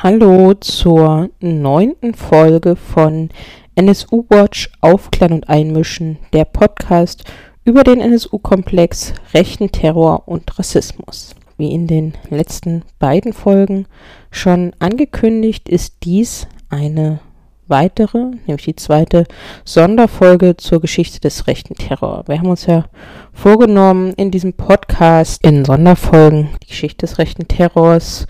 [0.00, 3.30] Hallo zur neunten Folge von
[3.74, 7.24] NSU Watch Aufklären und Einmischen, der Podcast
[7.64, 11.34] über den NSU-Komplex, rechten Terror und Rassismus.
[11.56, 13.86] Wie in den letzten beiden Folgen
[14.30, 17.18] schon angekündigt, ist dies eine
[17.66, 19.24] weitere, nämlich die zweite
[19.64, 22.22] Sonderfolge zur Geschichte des rechten Terror.
[22.28, 22.84] Wir haben uns ja
[23.32, 28.28] vorgenommen, in diesem Podcast in Sonderfolgen die Geschichte des rechten Terrors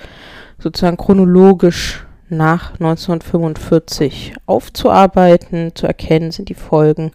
[0.59, 5.75] sozusagen chronologisch nach 1945 aufzuarbeiten.
[5.75, 7.13] Zu erkennen sind die Folgen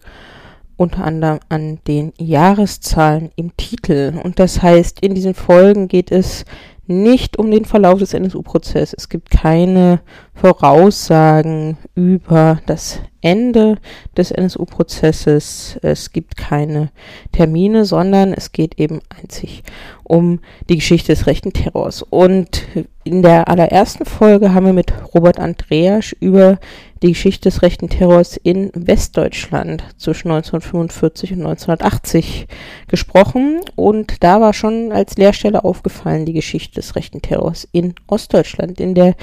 [0.76, 4.14] unter anderem an den Jahreszahlen im Titel.
[4.22, 6.44] Und das heißt, in diesen Folgen geht es
[6.86, 8.94] nicht um den Verlauf des NSU-Prozesses.
[8.96, 10.00] Es gibt keine
[10.34, 13.78] Voraussagen über das Ende
[14.16, 15.78] des NSU-Prozesses.
[15.82, 16.90] Es gibt keine
[17.32, 19.62] Termine, sondern es geht eben einzig
[20.02, 22.02] um die Geschichte des rechten Terrors.
[22.02, 22.66] Und
[23.04, 26.58] in der allerersten Folge haben wir mit Robert Andreasch über
[27.02, 32.46] die Geschichte des rechten Terrors in Westdeutschland zwischen 1945 und 1980
[32.88, 33.60] gesprochen.
[33.74, 38.94] Und da war schon als Lehrstelle aufgefallen die Geschichte des rechten Terrors in Ostdeutschland, in
[38.94, 39.14] der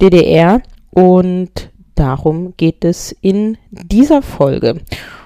[0.00, 0.57] DDR.
[0.90, 4.80] Und darum geht es in dieser Folge.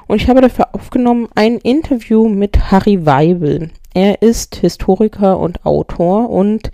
[0.07, 3.71] Und ich habe dafür aufgenommen ein Interview mit Harry Weibel.
[3.95, 6.71] Er ist Historiker und Autor und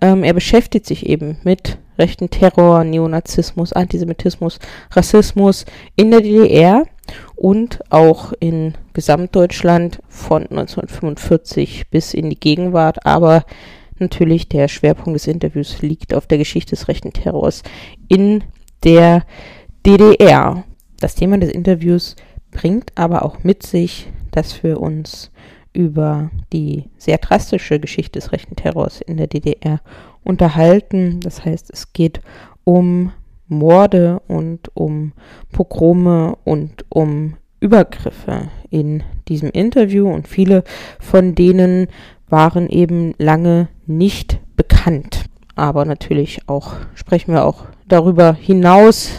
[0.00, 4.58] ähm, er beschäftigt sich eben mit rechten Terror, Neonazismus, Antisemitismus,
[4.92, 5.66] Rassismus
[5.96, 6.84] in der DDR
[7.34, 13.04] und auch in Gesamtdeutschland von 1945 bis in die Gegenwart.
[13.04, 13.44] Aber
[14.00, 17.62] natürlich der Schwerpunkt des Interviews liegt auf der Geschichte des rechten Terrors
[18.08, 18.44] in
[18.84, 19.24] der
[19.86, 20.64] DDR.
[21.00, 22.16] Das Thema des Interviews
[22.50, 25.30] bringt aber auch mit sich, dass wir uns
[25.72, 29.80] über die sehr drastische Geschichte des rechten Terrors in der DDR
[30.24, 31.20] unterhalten.
[31.20, 32.20] Das heißt, es geht
[32.64, 33.12] um
[33.46, 35.12] Morde und um
[35.52, 40.64] Pogrome und um Übergriffe in diesem Interview und viele
[41.00, 41.88] von denen
[42.28, 45.24] waren eben lange nicht bekannt.
[45.56, 49.10] Aber natürlich auch sprechen wir auch darüber hinaus.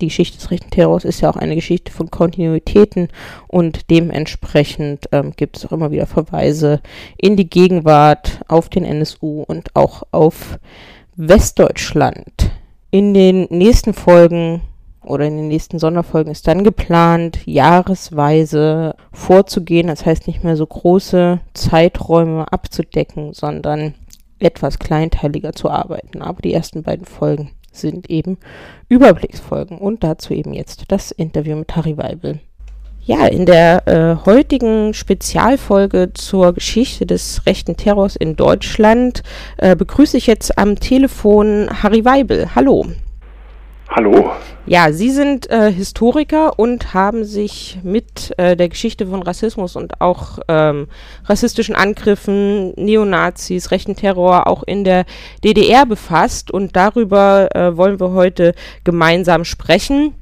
[0.00, 3.08] Die Geschichte des rechten Terrors ist ja auch eine Geschichte von Kontinuitäten
[3.48, 6.80] und dementsprechend ähm, gibt es auch immer wieder Verweise
[7.16, 10.58] in die Gegenwart, auf den NSU und auch auf
[11.16, 12.52] Westdeutschland.
[12.90, 14.62] In den nächsten Folgen
[15.02, 19.88] oder in den nächsten Sonderfolgen ist dann geplant, jahresweise vorzugehen.
[19.88, 23.94] Das heißt nicht mehr so große Zeiträume abzudecken, sondern
[24.38, 26.22] etwas kleinteiliger zu arbeiten.
[26.22, 28.38] Aber die ersten beiden Folgen sind eben
[28.88, 32.40] Überblicksfolgen und dazu eben jetzt das Interview mit Harry Weibel.
[33.04, 39.22] Ja, in der äh, heutigen Spezialfolge zur Geschichte des rechten Terrors in Deutschland
[39.56, 42.54] äh, begrüße ich jetzt am Telefon Harry Weibel.
[42.54, 42.84] Hallo.
[43.90, 44.32] Hallo.
[44.66, 50.02] Ja, Sie sind äh, Historiker und haben sich mit äh, der Geschichte von Rassismus und
[50.02, 50.88] auch ähm,
[51.24, 55.06] rassistischen Angriffen, Neonazis, rechten Terror auch in der
[55.42, 58.54] DDR befasst und darüber äh, wollen wir heute
[58.84, 60.14] gemeinsam sprechen.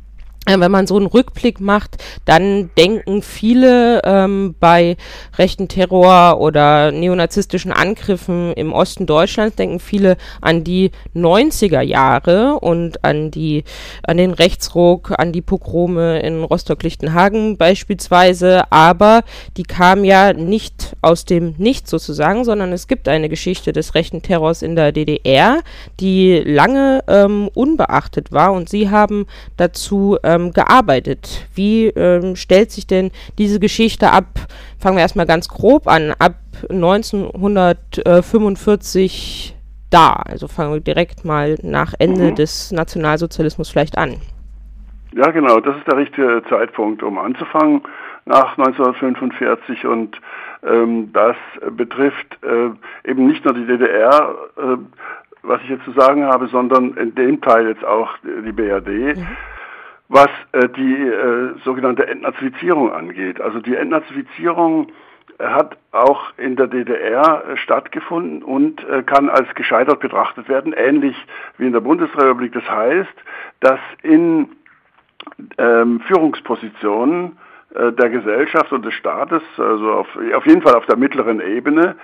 [0.46, 4.96] Äh, wenn man so einen Rückblick macht, dann denken viele ähm, bei
[5.36, 13.04] rechten Terror oder neonazistischen Angriffen im Osten Deutschlands, denken viele an die 90er Jahre und
[13.04, 13.64] an die,
[14.04, 19.24] an den Rechtsruck, an die Pogrome in Rostock-Lichtenhagen beispielsweise, aber
[19.56, 24.22] die kamen ja nicht aus dem Nichts sozusagen, sondern es gibt eine Geschichte des rechten
[24.22, 25.62] Terrors in der DDR,
[25.98, 28.52] die lange ähm, unbeachtet war.
[28.52, 29.26] Und sie haben
[29.56, 31.48] dazu ähm, ähm, gearbeitet?
[31.54, 34.26] Wie ähm, stellt sich denn diese Geschichte ab,
[34.78, 36.34] fangen wir erstmal ganz grob an, ab
[36.68, 39.56] 1945
[39.90, 40.24] dar?
[40.26, 42.36] Also fangen wir direkt mal nach Ende mhm.
[42.36, 44.16] des Nationalsozialismus vielleicht an.
[45.12, 47.80] Ja, genau, das ist der richtige Zeitpunkt, um anzufangen
[48.26, 50.20] nach 1945 und
[50.66, 51.36] ähm, das
[51.76, 52.70] betrifft äh,
[53.08, 54.76] eben nicht nur die DDR, äh,
[55.42, 59.16] was ich jetzt zu sagen habe, sondern in dem Teil jetzt auch die BRD.
[59.16, 59.26] Mhm
[60.08, 63.40] was äh, die äh, sogenannte Entnazifizierung angeht.
[63.40, 64.88] Also die Entnazifizierung
[65.38, 71.16] hat auch in der DDR äh, stattgefunden und äh, kann als gescheitert betrachtet werden, ähnlich
[71.58, 72.52] wie in der Bundesrepublik.
[72.52, 73.14] Das heißt,
[73.60, 74.48] dass in
[75.58, 77.36] ähm, Führungspositionen
[77.74, 81.96] äh, der Gesellschaft und des Staates, also auf, auf jeden Fall auf der mittleren Ebene,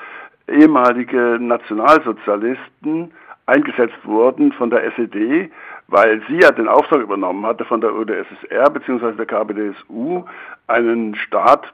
[0.48, 3.12] ehemalige Nationalsozialisten
[3.46, 5.50] eingesetzt wurden von der SED,
[5.88, 9.12] weil sie ja den Auftrag übernommen hatte von der UdSSR bzw.
[9.12, 10.24] der KPDSU,
[10.66, 11.72] einen Staat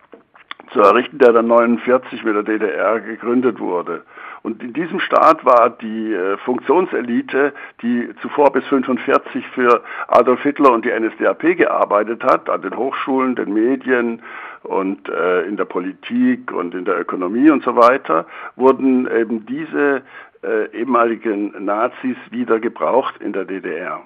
[0.72, 4.02] zu errichten, der dann 1949 mit der DDR gegründet wurde.
[4.42, 7.52] Und in diesem Staat war die äh, Funktionselite,
[7.82, 13.34] die zuvor bis 1945 für Adolf Hitler und die NSDAP gearbeitet hat, an den Hochschulen,
[13.34, 14.22] den Medien
[14.62, 18.26] und äh, in der Politik und in der Ökonomie und so weiter,
[18.56, 20.02] wurden eben diese
[20.42, 24.02] äh, ehemaligen Nazis wieder gebraucht in der DDR.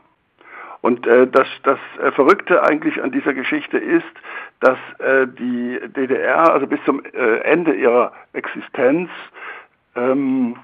[0.82, 4.04] Und äh, das, das äh, Verrückte eigentlich an dieser Geschichte ist,
[4.60, 9.08] dass äh, die DDR also bis zum äh, Ende ihrer Existenz
[9.94, 10.56] ähm,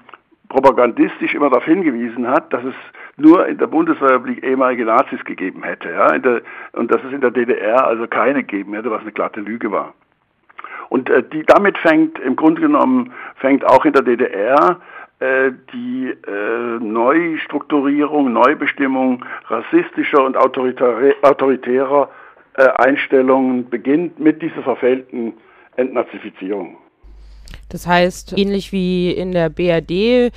[0.49, 2.75] propagandistisch immer darauf hingewiesen hat, dass es
[3.15, 6.41] nur in der Bundesrepublik ehemalige Nazis gegeben hätte, ja, der,
[6.73, 9.93] und dass es in der DDR also keine gegeben hätte, was eine glatte Lüge war.
[10.89, 14.81] Und äh, die, damit fängt im Grunde genommen fängt auch in der DDR
[15.21, 22.09] die äh, Neustrukturierung, Neubestimmung rassistischer und autoritärer
[22.55, 25.33] äh, Einstellungen beginnt mit dieser verfehlten
[25.75, 26.77] Entnazifizierung.
[27.69, 30.31] Das heißt, ähnlich wie in der BRD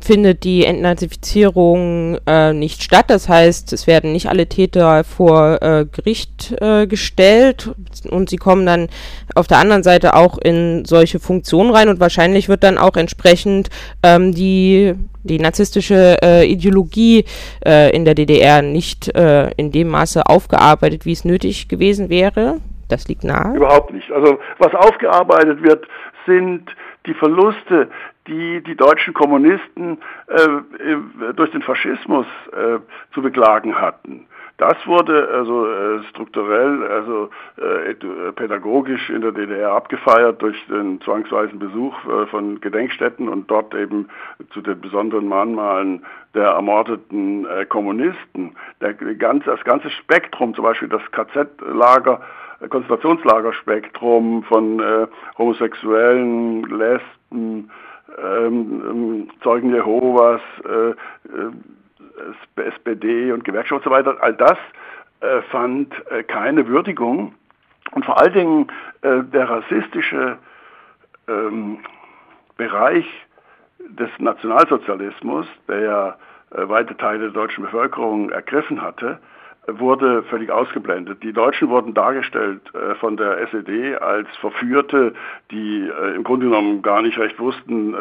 [0.00, 3.06] findet die Entnazifizierung äh, nicht statt.
[3.08, 7.74] Das heißt, es werden nicht alle Täter vor äh, Gericht äh, gestellt
[8.10, 8.88] und sie kommen dann
[9.34, 13.70] auf der anderen Seite auch in solche Funktionen rein und wahrscheinlich wird dann auch entsprechend
[14.02, 14.94] ähm, die
[15.24, 17.24] die narzisstische äh, Ideologie
[17.66, 22.60] äh, in der DDR nicht äh, in dem Maße aufgearbeitet, wie es nötig gewesen wäre.
[22.88, 23.56] Das liegt nahe.
[23.56, 24.08] Überhaupt nicht.
[24.12, 25.84] Also was aufgearbeitet wird,
[26.26, 26.70] sind
[27.06, 27.88] die Verluste,
[28.26, 32.78] die die deutschen Kommunisten äh, durch den Faschismus äh,
[33.12, 34.26] zu beklagen hatten.
[34.58, 37.28] Das wurde also äh, strukturell, also
[37.58, 37.94] äh,
[38.32, 44.08] pädagogisch in der DDR abgefeiert durch den zwangsweisen Besuch äh, von Gedenkstätten und dort eben
[44.52, 48.56] zu den besonderen Mahnmalen der ermordeten äh, Kommunisten.
[48.80, 52.22] Der, ganze, das ganze Spektrum, zum Beispiel das KZ-Lager,
[52.70, 55.06] Konzentrationslagerspektrum von äh,
[55.36, 57.70] Homosexuellen, Lesben,
[58.18, 60.94] ähm, ähm, Zeugen Jehovas, äh, äh,
[62.56, 64.58] SPD und Gewerkschaft und so weiter, all das
[65.20, 67.34] äh, fand äh, keine Würdigung.
[67.92, 68.66] Und vor allen Dingen
[69.02, 70.38] äh, der rassistische
[71.28, 71.78] ähm,
[72.56, 73.06] Bereich
[73.78, 76.08] des Nationalsozialismus, der ja
[76.50, 79.18] äh, weite Teile der deutschen Bevölkerung ergriffen hatte,
[79.68, 81.22] wurde völlig ausgeblendet.
[81.22, 85.14] Die Deutschen wurden dargestellt äh, von der SED als Verführte,
[85.50, 87.96] die äh, im Grunde genommen gar nicht recht wussten, äh,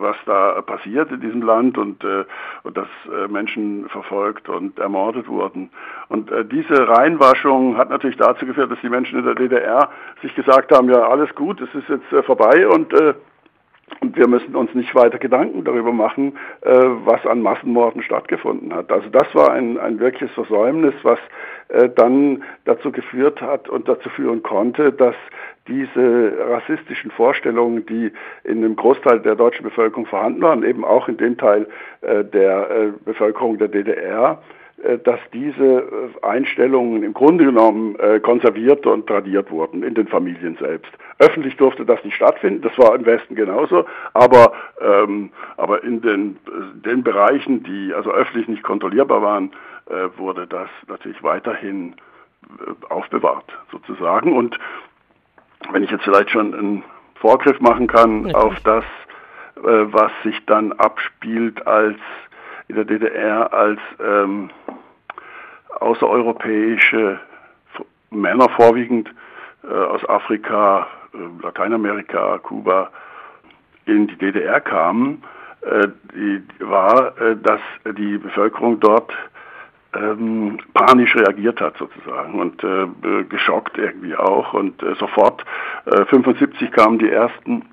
[0.00, 2.24] was da passiert in diesem Land und, äh,
[2.62, 5.70] und dass äh, Menschen verfolgt und ermordet wurden.
[6.08, 9.90] Und äh, diese Reinwaschung hat natürlich dazu geführt, dass die Menschen in der DDR
[10.22, 12.92] sich gesagt haben, ja alles gut, es ist jetzt vorbei und
[14.00, 16.70] und wir müssen uns nicht weiter Gedanken darüber machen, äh,
[17.04, 18.90] was an Massenmorden stattgefunden hat.
[18.90, 21.18] Also das war ein, ein wirkliches Versäumnis, was
[21.68, 25.16] äh, dann dazu geführt hat und dazu führen konnte, dass
[25.66, 28.10] diese rassistischen Vorstellungen, die
[28.44, 31.66] in einem Großteil der deutschen Bevölkerung vorhanden waren, eben auch in dem Teil
[32.00, 34.40] äh, der äh, Bevölkerung der DDR,
[35.04, 40.56] dass diese äh, Einstellungen im Grunde genommen äh, konserviert und tradiert wurden in den Familien
[40.60, 40.92] selbst.
[41.18, 43.84] Öffentlich durfte das nicht stattfinden, das war im Westen genauso,
[44.14, 46.36] aber, ähm, aber in den,
[46.84, 49.50] den Bereichen, die also öffentlich nicht kontrollierbar waren,
[49.90, 51.96] äh, wurde das natürlich weiterhin
[52.88, 54.32] aufbewahrt sozusagen.
[54.32, 54.58] Und
[55.72, 56.84] wenn ich jetzt vielleicht schon einen
[57.16, 58.84] Vorgriff machen kann auf das,
[59.56, 61.98] äh, was sich dann abspielt als
[62.68, 64.50] in der DDR als ähm,
[65.80, 67.18] außereuropäische
[68.10, 69.12] Männer vorwiegend
[69.64, 72.90] äh, aus Afrika, äh, Lateinamerika, Kuba
[73.86, 75.22] in die DDR kamen,
[75.62, 77.60] äh, die, war, äh, dass
[77.96, 79.12] die Bevölkerung dort
[79.94, 85.44] ähm, panisch reagiert hat sozusagen und äh, geschockt irgendwie auch und äh, sofort
[85.86, 87.64] 75 kamen die ersten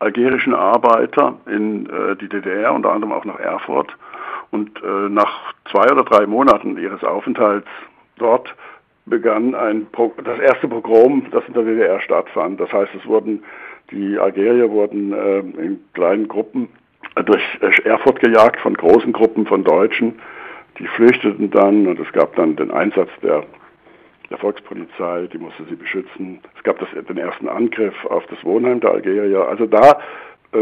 [0.00, 1.88] algerischen Arbeiter in
[2.20, 3.96] die DDR, unter anderem auch nach Erfurt
[4.54, 7.66] und äh, nach zwei oder drei Monaten ihres Aufenthalts
[8.16, 8.54] dort
[9.04, 12.60] begann ein Pro das erste Pogrom, das in der DDR stattfand.
[12.60, 13.42] Das heißt, es wurden
[13.90, 16.68] die Algerier wurden äh, in kleinen Gruppen
[17.16, 17.42] äh, durch
[17.84, 20.20] Erfurt gejagt von großen Gruppen von Deutschen.
[20.78, 23.44] Die flüchteten dann und es gab dann den Einsatz der,
[24.30, 26.40] der Volkspolizei, die musste sie beschützen.
[26.56, 29.46] Es gab das, den ersten Angriff auf das Wohnheim der Algerier.
[29.48, 29.94] Also da äh,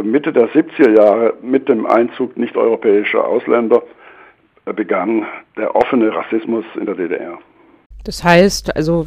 [0.01, 3.83] Mitte der 70er Jahre mit dem Einzug nicht-europäischer Ausländer
[4.65, 7.39] äh, begann der offene Rassismus in der DDR.
[8.05, 9.07] Das heißt, also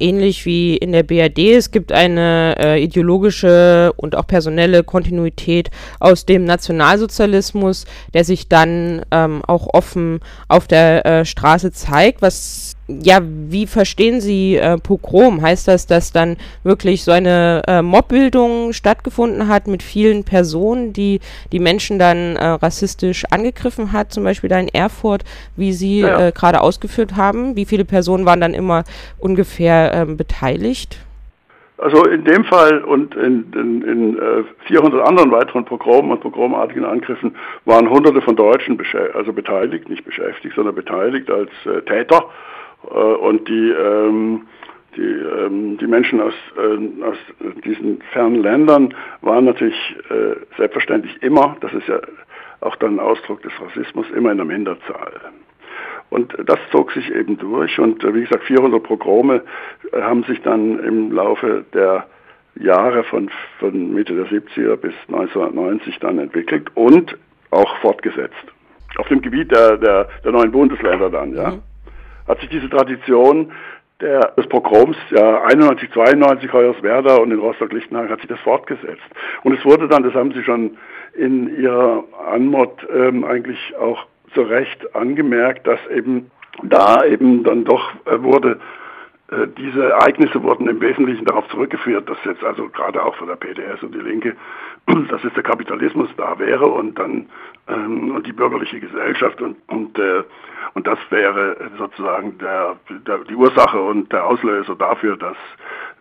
[0.00, 1.54] ähnlich wie in der BRD.
[1.56, 9.02] Es gibt eine äh, ideologische und auch personelle Kontinuität aus dem Nationalsozialismus, der sich dann
[9.10, 12.22] ähm, auch offen auf der äh, Straße zeigt.
[12.22, 15.40] Was ja, wie verstehen Sie äh, Pogrom?
[15.40, 21.20] Heißt das, dass dann wirklich so eine äh, Mobbildung stattgefunden hat mit vielen Personen, die
[21.52, 25.24] die Menschen dann äh, rassistisch angegriffen hat, zum Beispiel da in Erfurt,
[25.56, 26.28] wie Sie ja.
[26.28, 27.56] äh, gerade ausgeführt haben?
[27.56, 28.84] Wie viele Personen waren dann immer
[29.18, 30.98] ungefähr ähm, beteiligt?
[31.78, 36.84] Also in dem Fall und in, in, in äh, 400 anderen weiteren Pogromen und pogromartigen
[36.84, 38.80] Angriffen waren Hunderte von Deutschen
[39.14, 42.26] also beteiligt, nicht beschäftigt, sondern beteiligt als äh, Täter.
[42.90, 44.42] Äh, und die, ähm,
[44.96, 47.16] die, ähm, die Menschen aus, äh, aus
[47.64, 52.00] diesen fernen Ländern waren natürlich äh, selbstverständlich immer, das ist ja
[52.60, 55.12] auch dann Ausdruck des Rassismus, immer in der Minderzahl.
[56.10, 59.42] Und das zog sich eben durch und wie gesagt, 400 Pogrome
[59.92, 62.06] haben sich dann im Laufe der
[62.54, 67.16] Jahre von, von Mitte der 70er bis 1990 dann entwickelt und
[67.50, 68.46] auch fortgesetzt.
[68.96, 71.50] Auf dem Gebiet der, der, der neuen Bundesländer dann, ja.
[71.50, 71.62] Mhm
[72.26, 73.52] hat sich diese Tradition
[74.00, 79.02] der, des Pogroms, ja 91, 92 Hoyerswerda und in Rostock-Lichtenhagen hat sich das fortgesetzt.
[79.42, 80.76] Und es wurde dann, das haben Sie schon
[81.14, 86.30] in Ihrer Anmod ähm, eigentlich auch zu Recht angemerkt, dass eben
[86.62, 88.58] da eben dann doch äh, wurde,
[89.30, 93.36] äh, diese Ereignisse wurden im Wesentlichen darauf zurückgeführt, dass jetzt also gerade auch von der
[93.36, 94.36] PDS und die Linke,
[95.08, 97.26] dass jetzt der Kapitalismus da wäre und dann
[97.68, 100.24] ähm, und die bürgerliche Gesellschaft und, und äh,
[100.74, 105.36] und das wäre sozusagen der, der, die Ursache und der Auslöser dafür, dass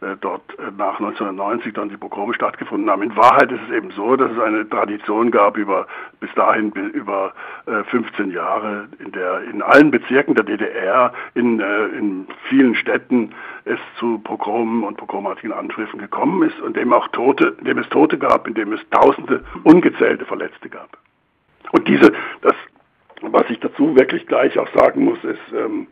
[0.01, 3.03] äh, dort äh, nach 1990 dann die Pogrome stattgefunden haben.
[3.03, 5.85] In Wahrheit ist es eben so, dass es eine Tradition gab über
[6.19, 7.33] bis dahin über
[7.67, 13.33] äh, 15 Jahre, in der in allen Bezirken der DDR, in, äh, in vielen Städten
[13.65, 18.17] es zu Pogromen und pogromartigen Angriffen gekommen ist und dem auch Tote, dem es Tote
[18.17, 20.97] gab, in dem es Tausende ungezählte Verletzte gab.
[21.71, 22.55] Und diese, das
[23.31, 25.87] was ich dazu wirklich gleich auch sagen muss, ist, ähm,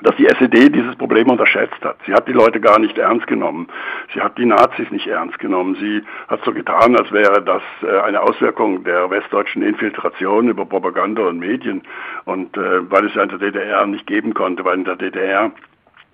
[0.00, 1.98] dass die SED dieses Problem unterschätzt hat.
[2.06, 3.68] Sie hat die Leute gar nicht ernst genommen.
[4.14, 5.76] Sie hat die Nazis nicht ernst genommen.
[5.78, 11.22] Sie hat so getan, als wäre das äh, eine Auswirkung der westdeutschen Infiltration über Propaganda
[11.22, 11.82] und Medien.
[12.24, 15.52] Und äh, weil es ja in der DDR nicht geben konnte, weil in der DDR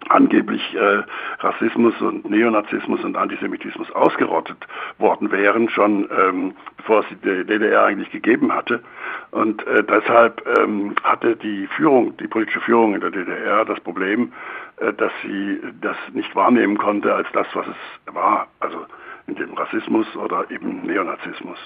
[0.09, 1.02] angeblich äh,
[1.40, 4.59] Rassismus und Neonazismus und Antisemitismus ausgerottet
[4.99, 8.83] worden wären, schon ähm, bevor es die DDR eigentlich gegeben hatte.
[9.31, 14.33] Und äh, deshalb ähm, hatte die Führung, die politische Führung in der DDR das Problem,
[14.78, 18.87] äh, dass sie das nicht wahrnehmen konnte als das, was es war, also
[19.26, 21.59] in dem Rassismus oder eben Neonazismus.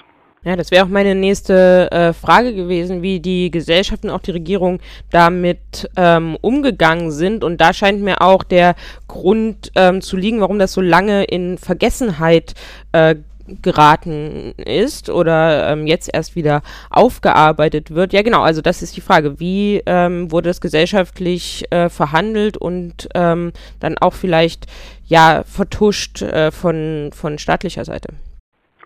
[0.45, 4.31] Ja, das wäre auch meine nächste äh, Frage gewesen, wie die Gesellschaft und auch die
[4.31, 7.45] Regierung damit ähm, umgegangen sind.
[7.45, 8.75] Und da scheint mir auch der
[9.07, 12.55] Grund ähm, zu liegen, warum das so lange in Vergessenheit
[12.91, 13.15] äh,
[13.61, 18.11] geraten ist oder ähm, jetzt erst wieder aufgearbeitet wird.
[18.11, 19.39] Ja, genau, also das ist die Frage.
[19.39, 24.67] Wie ähm, wurde das gesellschaftlich äh, verhandelt und ähm, dann auch vielleicht
[25.05, 28.09] ja vertuscht äh, von, von staatlicher Seite?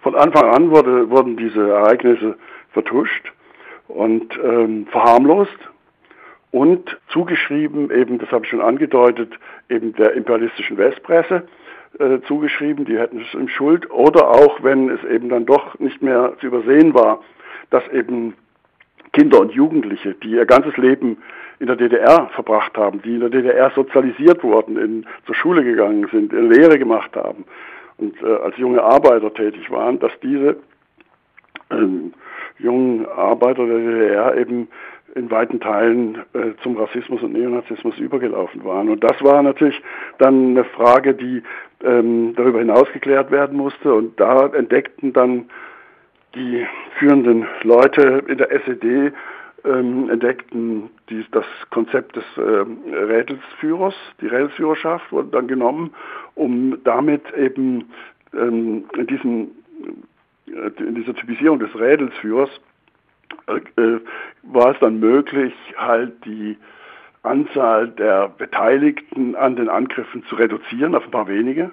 [0.07, 2.37] Von Anfang an wurde, wurden diese Ereignisse
[2.71, 3.33] vertuscht
[3.89, 5.57] und ähm, verharmlost
[6.51, 9.33] und zugeschrieben, eben, das habe ich schon angedeutet,
[9.67, 11.45] eben der imperialistischen Westpresse
[11.99, 16.01] äh, zugeschrieben, die hätten es im Schuld, oder auch, wenn es eben dann doch nicht
[16.01, 17.19] mehr zu übersehen war,
[17.69, 18.33] dass eben
[19.11, 21.17] Kinder und Jugendliche, die ihr ganzes Leben
[21.59, 26.07] in der DDR verbracht haben, die in der DDR sozialisiert wurden, in, zur Schule gegangen
[26.13, 27.43] sind, Lehre gemacht haben,
[27.97, 30.57] und äh, als junge Arbeiter tätig waren, dass diese
[31.71, 32.13] ähm,
[32.59, 34.67] jungen Arbeiter der DDR eben
[35.15, 38.89] in weiten Teilen äh, zum Rassismus und Neonazismus übergelaufen waren.
[38.89, 39.81] Und das war natürlich
[40.19, 41.41] dann eine Frage, die
[41.83, 43.93] ähm, darüber hinaus geklärt werden musste.
[43.93, 45.49] Und da entdeckten dann
[46.35, 46.65] die
[46.99, 49.11] führenden Leute in der SED
[49.67, 55.93] ähm, entdeckten die, das Konzept des ähm, Rädelsführers, die Rädelsführerschaft wurde dann genommen,
[56.35, 57.85] um damit eben
[58.33, 59.51] ähm, in, diesem,
[60.47, 62.49] äh, in dieser Typisierung des Rädelsführers
[63.47, 63.99] äh, äh,
[64.43, 66.57] war es dann möglich, halt die
[67.23, 71.71] Anzahl der Beteiligten an den Angriffen zu reduzieren auf ein paar wenige.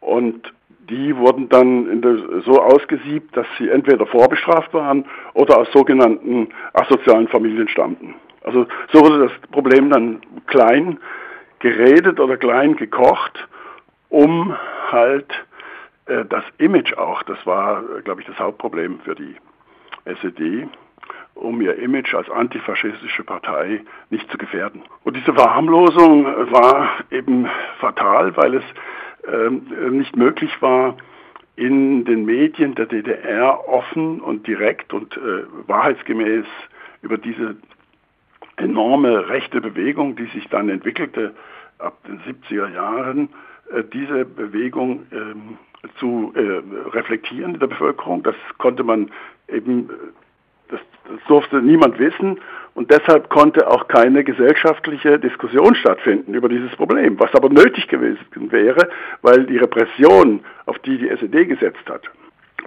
[0.00, 0.52] Und
[0.88, 7.28] die wurden dann der, so ausgesiebt, dass sie entweder vorbestraft waren oder aus sogenannten asozialen
[7.28, 8.14] Familien stammten.
[8.42, 10.98] Also so wurde das Problem dann klein
[11.58, 13.48] geredet oder klein gekocht,
[14.08, 14.54] um
[14.90, 15.30] halt
[16.06, 19.34] äh, das Image auch, das war, glaube ich, das Hauptproblem für die
[20.04, 20.68] SED,
[21.34, 24.82] um ihr Image als antifaschistische Partei nicht zu gefährden.
[25.04, 27.48] Und diese Verharmlosung war eben
[27.80, 28.64] fatal, weil es
[29.90, 30.96] nicht möglich war,
[31.56, 36.44] in den Medien der DDR offen und direkt und äh, wahrheitsgemäß
[37.02, 37.56] über diese
[38.56, 41.34] enorme rechte Bewegung, die sich dann entwickelte
[41.78, 43.30] ab den 70er Jahren,
[43.72, 45.58] äh, diese Bewegung ähm,
[45.98, 48.22] zu äh, reflektieren in der Bevölkerung.
[48.22, 49.10] Das konnte man
[49.48, 49.88] eben,
[50.68, 52.38] das, das durfte niemand wissen
[52.76, 58.20] und deshalb konnte auch keine gesellschaftliche Diskussion stattfinden über dieses Problem, was aber nötig gewesen
[58.50, 58.90] wäre,
[59.22, 62.02] weil die Repression, auf die die SED gesetzt hat,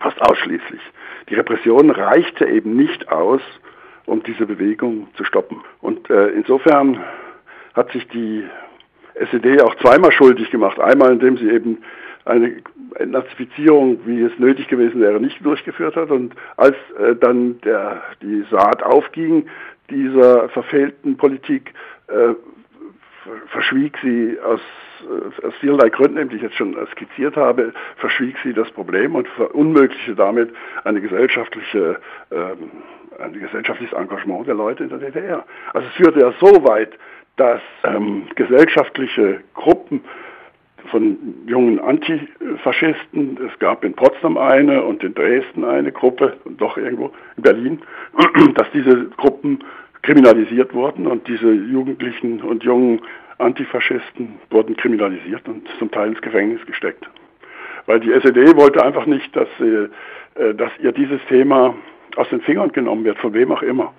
[0.01, 0.81] fast ausschließlich,
[1.29, 3.41] die Repression reichte eben nicht aus,
[4.07, 5.61] um diese Bewegung zu stoppen.
[5.79, 6.99] Und äh, insofern
[7.75, 8.43] hat sich die
[9.13, 10.79] SED auch zweimal schuldig gemacht.
[10.79, 11.83] Einmal, indem sie eben
[12.25, 12.63] eine
[12.95, 16.09] Entnazifizierung, wie es nötig gewesen wäre, nicht durchgeführt hat.
[16.09, 19.45] Und als äh, dann der, die Saat aufging
[19.89, 21.73] dieser verfehlten Politik,
[22.07, 22.33] äh,
[23.47, 24.61] verschwieg sie aus,
[25.01, 29.27] äh, aus vielerlei Gründen, die ich jetzt schon skizziert habe, verschwieg sie das Problem und
[29.29, 30.53] verunmöglichte damit
[30.83, 31.99] eine gesellschaftliche,
[32.31, 32.71] ähm,
[33.19, 35.45] ein gesellschaftliches Engagement der Leute in der DDR.
[35.73, 36.97] Also es führte ja so weit,
[37.35, 40.03] dass ähm, gesellschaftliche Gruppen
[40.91, 47.11] von jungen Antifaschisten, es gab in Potsdam eine und in Dresden eine Gruppe doch irgendwo
[47.37, 47.81] in Berlin,
[48.55, 49.63] dass diese Gruppen
[50.01, 53.01] kriminalisiert wurden und diese Jugendlichen und jungen
[53.37, 57.09] Antifaschisten wurden kriminalisiert und zum Teil ins Gefängnis gesteckt.
[57.85, 59.89] Weil die SED wollte einfach nicht, dass, sie,
[60.35, 61.75] äh, dass ihr dieses Thema
[62.15, 63.93] aus den Fingern genommen wird, von wem auch immer.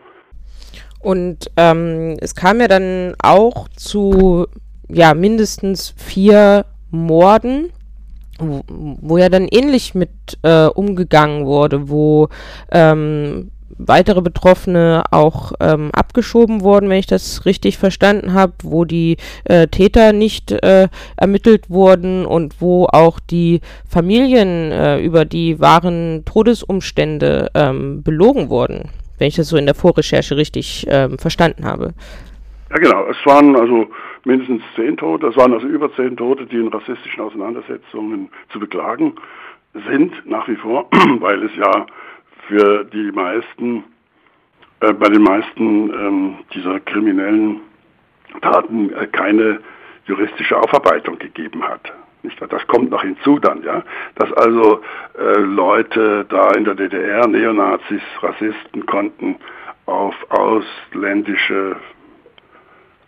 [1.00, 4.46] Und ähm, es kam ja dann auch zu
[4.88, 7.70] ja mindestens vier Morden,
[8.38, 10.10] wo, wo ja dann ähnlich mit
[10.42, 12.28] äh, umgegangen wurde, wo
[12.70, 19.16] ähm, weitere Betroffene auch ähm, abgeschoben wurden, wenn ich das richtig verstanden habe, wo die
[19.44, 26.24] äh, Täter nicht äh, ermittelt wurden und wo auch die Familien äh, über die wahren
[26.26, 31.92] Todesumstände ähm, belogen wurden wenn ich das so in der Vorrecherche richtig ähm, verstanden habe.
[32.70, 33.06] Ja, genau.
[33.08, 33.86] Es waren also
[34.24, 35.28] mindestens zehn Tote.
[35.28, 39.14] Es waren also über zehn Tote, die in rassistischen Auseinandersetzungen zu beklagen
[39.88, 40.88] sind, nach wie vor,
[41.20, 41.86] weil es ja
[42.48, 43.84] für die meisten,
[44.80, 47.60] äh, bei den meisten ähm, dieser kriminellen
[48.42, 49.60] Taten äh, keine
[50.06, 51.92] juristische Aufarbeitung gegeben hat.
[52.22, 53.82] Nicht, das kommt noch hinzu dann, ja,
[54.16, 54.82] dass also
[55.18, 59.36] äh, Leute da in der DDR, Neonazis, Rassisten konnten
[59.86, 61.76] auf ausländische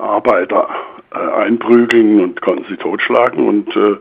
[0.03, 0.69] Arbeiter
[1.15, 3.97] äh, einprügeln und konnten sie totschlagen und äh,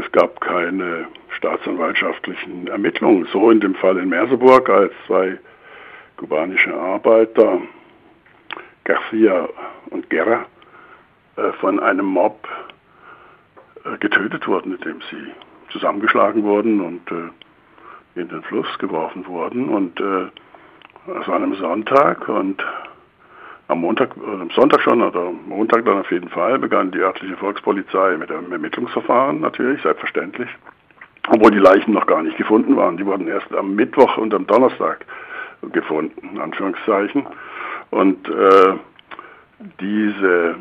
[0.00, 3.26] es gab keine staatsanwaltschaftlichen Ermittlungen.
[3.32, 5.38] So in dem Fall in Merseburg, als zwei
[6.16, 7.60] kubanische Arbeiter,
[8.84, 9.48] Garcia
[9.90, 10.46] und Guerra,
[11.36, 12.48] äh, von einem Mob
[13.84, 15.32] äh, getötet wurden, indem sie
[15.70, 19.68] zusammengeschlagen wurden und äh, in den Fluss geworfen wurden.
[19.68, 20.26] Und äh,
[21.20, 22.62] es war an einem Sonntag und
[23.70, 26.98] am Montag, oder am Sonntag schon, oder am Montag dann auf jeden Fall, begann die
[26.98, 30.48] örtliche Volkspolizei mit einem Ermittlungsverfahren, natürlich, selbstverständlich.
[31.28, 32.96] Obwohl die Leichen noch gar nicht gefunden waren.
[32.96, 35.04] Die wurden erst am Mittwoch und am Donnerstag
[35.72, 37.26] gefunden, in Anführungszeichen.
[37.90, 38.74] Und äh,
[39.80, 40.56] diese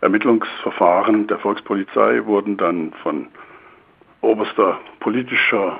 [0.00, 3.28] Ermittlungsverfahren der Volkspolizei wurden dann von
[4.20, 5.78] oberster politischer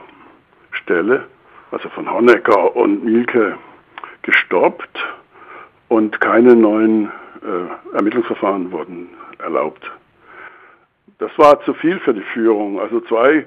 [0.70, 1.26] Stelle,
[1.70, 3.56] also von Honecker und Mielke,
[4.22, 4.98] gestoppt
[5.88, 7.10] und keine neuen
[7.42, 9.90] äh, Ermittlungsverfahren wurden erlaubt.
[11.18, 12.80] Das war zu viel für die Führung.
[12.80, 13.46] Also zwei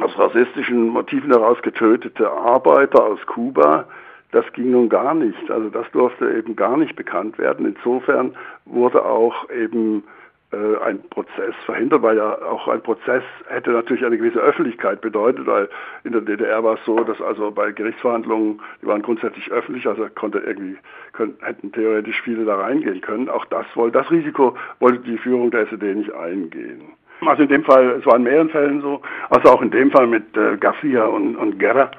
[0.00, 3.86] aus rassistischen Motiven heraus getötete Arbeiter aus Kuba
[4.32, 5.50] das ging nun gar nicht.
[5.50, 7.66] Also das durfte eben gar nicht bekannt werden.
[7.66, 10.04] Insofern wurde auch eben
[10.52, 15.68] ein Prozess verhindert, weil ja auch ein Prozess hätte natürlich eine gewisse Öffentlichkeit bedeutet, weil
[16.04, 20.06] in der DDR war es so, dass also bei Gerichtsverhandlungen, die waren grundsätzlich öffentlich, also
[20.14, 20.76] konnte irgendwie,
[21.12, 23.28] können, hätten theoretisch viele da reingehen können.
[23.28, 26.82] Auch das wollte, das Risiko wollte die Führung der SED nicht eingehen.
[27.26, 30.06] Also in dem Fall, es war in mehreren Fällen so, also auch in dem Fall
[30.06, 31.90] mit äh, Garcia und, und Guerra,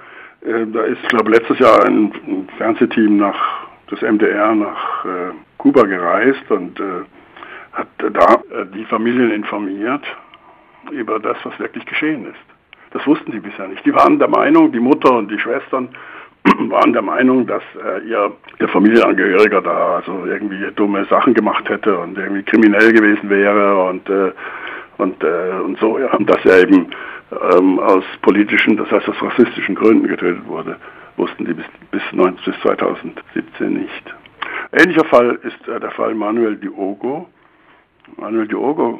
[0.41, 5.83] äh, da ist, glaube letztes Jahr ein, ein, Fernsehteam nach das MDR nach äh, Kuba
[5.83, 7.03] gereist und äh,
[7.73, 10.03] hat da äh, die Familien informiert
[10.91, 12.45] über das, was wirklich geschehen ist.
[12.91, 13.85] Das wussten sie bisher nicht.
[13.85, 15.89] Die waren der Meinung, die Mutter und die Schwestern
[16.43, 21.97] waren der Meinung, dass äh, ihr, ihr Familienangehöriger da also irgendwie dumme Sachen gemacht hätte
[21.97, 24.31] und irgendwie kriminell gewesen wäre und äh,
[24.99, 26.87] und, und so, ja, dass er eben
[27.51, 30.77] ähm, aus politischen, das heißt aus rassistischen Gründen getötet wurde.
[31.17, 34.15] wussten die bis, bis, 19, bis 2017 nicht.
[34.71, 37.27] Ähnlicher Fall ist äh, der Fall Manuel Diogo.
[38.17, 38.99] Manuel Diogo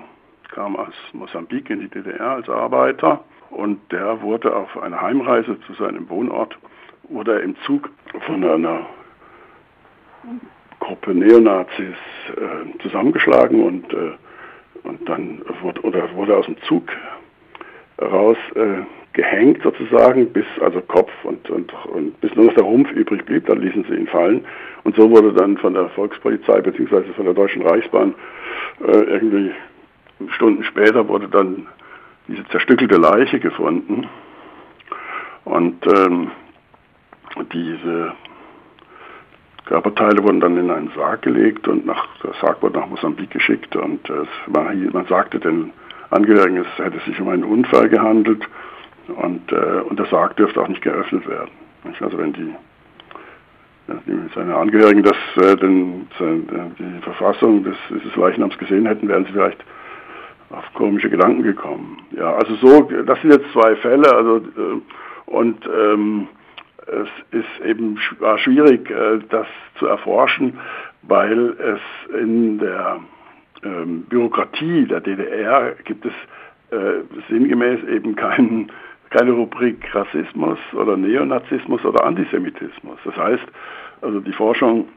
[0.53, 5.73] kam aus Mosambik in die DDR als Arbeiter und der wurde auf einer Heimreise zu
[5.73, 6.57] seinem Wohnort,
[7.09, 7.89] wurde im Zug
[8.25, 8.85] von einer
[10.79, 11.95] Gruppe Neonazis
[12.35, 14.11] äh, zusammengeschlagen und, äh,
[14.83, 16.83] und dann wurde, oder wurde aus dem Zug
[18.01, 18.81] raus äh,
[19.13, 23.45] gehängt sozusagen, bis also Kopf und, und, und bis nur noch der Rumpf übrig blieb,
[23.45, 24.45] dann ließen sie ihn fallen.
[24.83, 27.13] Und so wurde dann von der Volkspolizei bzw.
[27.15, 28.15] von der Deutschen Reichsbahn
[28.85, 29.51] äh, irgendwie
[30.29, 31.67] Stunden später wurde dann
[32.27, 34.07] diese zerstückelte Leiche gefunden.
[35.45, 36.31] Und ähm,
[37.51, 38.13] diese
[39.65, 43.75] Körperteile wurden dann in einen Sarg gelegt und nach, der Sarg wurde nach Mosambik geschickt
[43.75, 45.71] und äh, man, man, sagte den
[46.09, 48.47] Angehörigen, es hätte sich um einen Unfall gehandelt
[49.07, 51.51] und, äh, und der Sarg dürfte auch nicht geöffnet werden.
[51.99, 52.53] Also wenn die,
[54.33, 59.63] seine Angehörigen das, äh, den, die Verfassung des, dieses Leichnams gesehen hätten, wären sie vielleicht
[60.49, 61.97] auf komische Gedanken gekommen.
[62.11, 64.81] Ja, also so, das sind jetzt zwei Fälle, also äh,
[65.25, 66.27] und ähm,
[66.87, 69.47] es ist eben war schwierig, äh, das
[69.79, 70.59] zu erforschen,
[71.01, 72.99] weil es in der
[73.63, 76.13] ähm, Bürokratie der DDR gibt es
[76.71, 78.71] äh, sinngemäß eben keinen
[79.13, 82.97] keine Rubrik Rassismus oder Neonazismus oder Antisemitismus.
[83.05, 83.45] Das heißt,
[84.01, 84.89] also die Forschung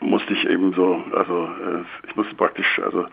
[0.00, 3.04] musste ich eben so, also äh, ich musste praktisch also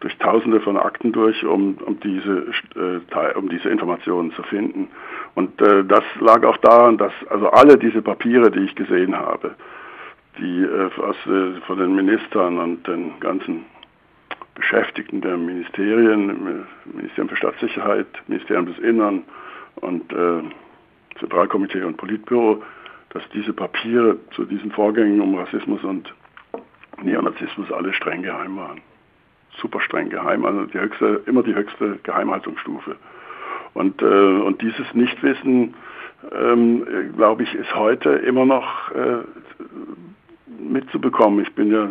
[0.00, 4.88] durch Tausende von Akten durch, um, um diese äh, um diese Informationen zu finden.
[5.36, 9.54] Und äh, das lag auch daran, dass also alle diese Papiere, die ich gesehen habe,
[10.38, 10.66] die
[11.66, 13.64] von den Ministern und den ganzen
[14.54, 19.22] Beschäftigten der Ministerien, Ministerium für Staatssicherheit, Ministerium des Innern,
[19.80, 20.42] und äh,
[21.18, 22.62] Zentralkomitee und Politbüro,
[23.10, 26.12] dass diese Papiere zu diesen Vorgängen um Rassismus und
[27.02, 28.80] Neonazismus alle streng geheim waren.
[29.60, 32.96] Super streng geheim, also die höchste, immer die höchste Geheimhaltungsstufe.
[33.74, 35.74] Und, äh, und dieses Nichtwissen,
[36.32, 36.86] ähm,
[37.16, 39.18] glaube ich, ist heute immer noch äh,
[40.58, 41.40] mitzubekommen.
[41.42, 41.88] Ich bin ja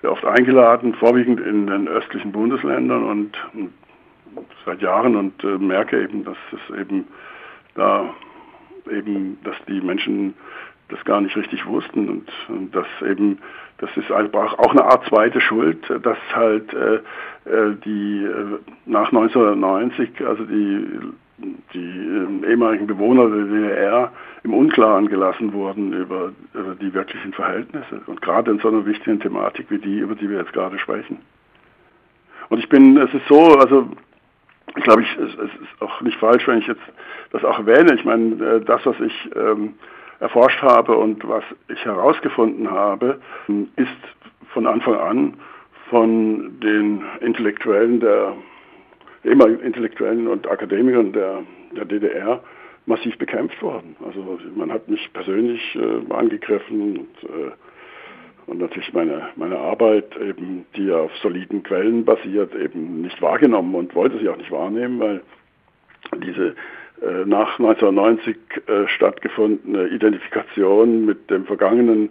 [0.00, 3.72] sehr oft eingeladen, vorwiegend in den östlichen Bundesländern und, und
[4.64, 7.06] seit Jahren und äh, merke eben, dass es eben
[7.74, 8.14] da
[8.90, 10.34] eben, dass die Menschen
[10.88, 13.38] das gar nicht richtig wussten und, und dass eben,
[13.78, 16.96] das ist einfach auch eine Art zweite Schuld, dass halt äh,
[17.48, 20.86] äh die äh, nach 1990, also die,
[21.72, 24.12] die äh, ehemaligen Bewohner der DDR
[24.44, 29.20] im Unklaren gelassen wurden über, über die wirklichen Verhältnisse und gerade in so einer wichtigen
[29.20, 31.18] Thematik wie die, über die wir jetzt gerade sprechen.
[32.50, 33.88] Und ich bin, es ist so, also
[34.76, 36.82] ich glaube, ich, es, ist auch nicht falsch, wenn ich jetzt
[37.30, 37.94] das auch erwähne.
[37.94, 39.74] Ich meine, äh, das, was ich ähm,
[40.20, 43.20] erforscht habe und was ich herausgefunden habe,
[43.76, 43.88] ist
[44.52, 45.34] von Anfang an
[45.90, 48.34] von den Intellektuellen der
[49.22, 51.42] immer Intellektuellen und Akademikern der,
[51.76, 52.42] der DDR
[52.86, 53.96] massiv bekämpft worden.
[54.04, 57.52] Also man hat mich persönlich äh, angegriffen und äh,
[58.46, 63.94] und natürlich meine, meine Arbeit, eben, die auf soliden Quellen basiert, eben nicht wahrgenommen und
[63.94, 65.20] wollte sie auch nicht wahrnehmen, weil
[66.22, 66.54] diese
[67.02, 72.10] äh, nach 1990 äh, stattgefundene Identifikation mit dem vergangenen,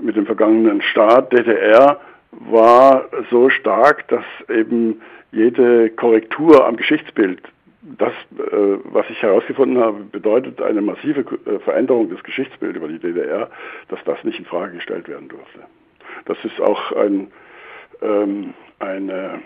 [0.00, 5.00] mit dem vergangenen Staat DDR war so stark, dass eben
[5.32, 7.40] jede Korrektur am Geschichtsbild
[7.82, 12.98] das, äh, was ich herausgefunden habe, bedeutet eine massive äh, Veränderung des Geschichtsbildes über die
[12.98, 13.50] DDR,
[13.88, 15.60] dass das nicht in Frage gestellt werden durfte.
[16.24, 17.30] Das ist auch ein,
[18.02, 19.40] ähm, eine,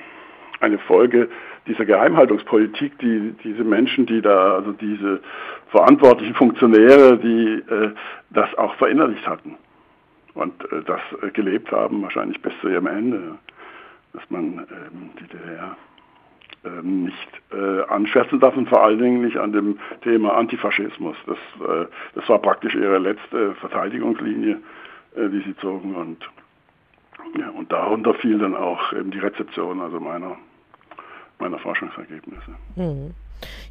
[0.61, 1.29] eine Folge
[1.67, 5.21] dieser Geheimhaltungspolitik, die diese Menschen, die da, also diese
[5.69, 7.91] verantwortlichen Funktionäre, die äh,
[8.31, 9.57] das auch verinnerlicht hatten
[10.35, 13.39] und äh, das äh, gelebt haben, wahrscheinlich bis zu ihrem Ende,
[14.15, 15.77] dass man ähm, die DDR
[16.83, 21.17] nicht äh, anschwärzen darf und vor allen Dingen nicht an dem Thema Antifaschismus.
[21.27, 24.59] Das, äh, das war praktisch ihre letzte Verteidigungslinie,
[25.17, 26.29] äh, die sie zogen und,
[27.39, 30.37] ja, und darunter fiel dann auch eben die Rezeption also meiner,
[31.39, 32.53] meiner Forschungsergebnisse.
[32.77, 33.15] Mhm.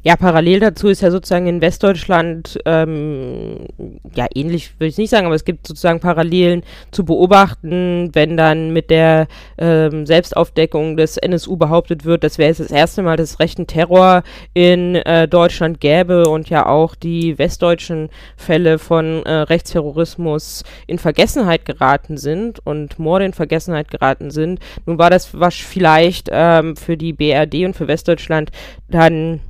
[0.04, 3.68] Ja, parallel dazu ist ja sozusagen in Westdeutschland, ähm,
[4.14, 8.72] ja, ähnlich würde ich nicht sagen, aber es gibt sozusagen Parallelen zu beobachten, wenn dann
[8.72, 13.30] mit der ähm, Selbstaufdeckung des NSU behauptet wird, das wäre jetzt das erste Mal, dass
[13.30, 19.32] es rechten Terror in äh, Deutschland gäbe und ja auch die westdeutschen Fälle von äh,
[19.32, 24.58] Rechtsterrorismus in Vergessenheit geraten sind und Morde in Vergessenheit geraten sind.
[24.84, 28.50] Nun war das was vielleicht ähm, für die BRD und für Westdeutschland
[28.88, 29.40] dann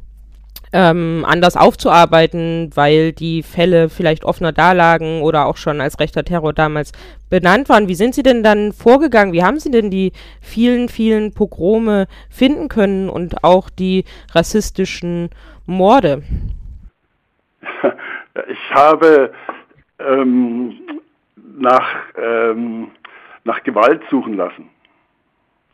[0.72, 6.52] ähm, anders aufzuarbeiten, weil die Fälle vielleicht offener dalagen oder auch schon als rechter Terror
[6.52, 6.92] damals
[7.28, 7.88] benannt waren.
[7.88, 9.32] Wie sind Sie denn dann vorgegangen?
[9.32, 14.04] Wie haben Sie denn die vielen, vielen Pogrome finden können und auch die
[14.34, 15.30] rassistischen
[15.66, 16.22] Morde?
[18.48, 19.30] Ich habe
[19.98, 20.80] ähm,
[21.36, 22.90] nach, ähm,
[23.44, 24.70] nach Gewalt suchen lassen.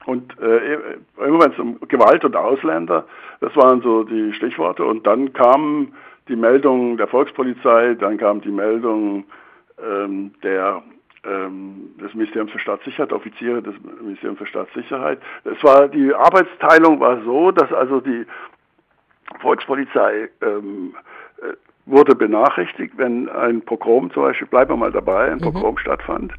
[0.09, 0.75] Und äh,
[1.19, 3.05] immer wenn es um Gewalt und Ausländer,
[3.41, 4.83] das waren so die Stichworte.
[4.83, 5.93] Und dann kam
[6.29, 9.25] die Meldung der Volkspolizei, dann kam die Meldung
[9.79, 10.83] ähm, der,
[11.25, 15.19] ähm, des Ministeriums für Staatssicherheit, Offiziere des Ministeriums für Staatssicherheit.
[15.45, 18.25] Es war, die Arbeitsteilung war so, dass also die
[19.43, 20.95] Volkspolizei ähm,
[21.43, 21.53] äh,
[21.85, 25.43] wurde benachrichtigt, wenn ein Pogrom zum Beispiel, bleiben wir mal dabei, ein mhm.
[25.43, 25.79] Pogrom mhm.
[25.79, 26.33] stattfand.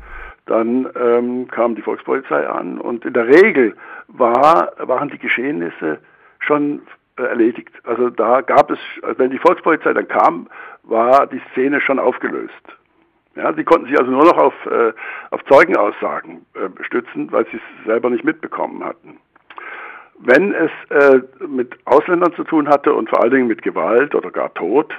[0.49, 3.75] Dann ähm, kam die Volkspolizei an und in der Regel
[4.07, 5.99] war, waren die Geschehnisse
[6.39, 6.81] schon
[7.17, 7.69] äh, erledigt.
[7.83, 10.47] Also da gab es, also wenn die Volkspolizei dann kam,
[10.81, 12.51] war die Szene schon aufgelöst.
[13.35, 14.91] Ja, sie konnten sich also nur noch auf, äh,
[15.29, 19.19] auf Zeugenaussagen äh, stützen, weil sie es selber nicht mitbekommen hatten.
[20.17, 24.31] Wenn es äh, mit Ausländern zu tun hatte und vor allen Dingen mit Gewalt oder
[24.31, 24.91] gar Tod,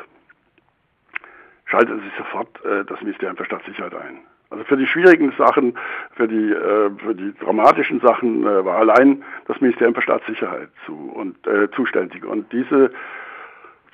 [1.66, 4.20] schaltete sich sofort äh, das Ministerium für Staatssicherheit ein.
[4.50, 5.78] Also für die schwierigen Sachen,
[6.16, 10.94] für die, äh, für die dramatischen Sachen äh, war allein das Ministerium für Staatssicherheit zu
[11.14, 12.24] und äh, zuständig.
[12.24, 12.90] Und diese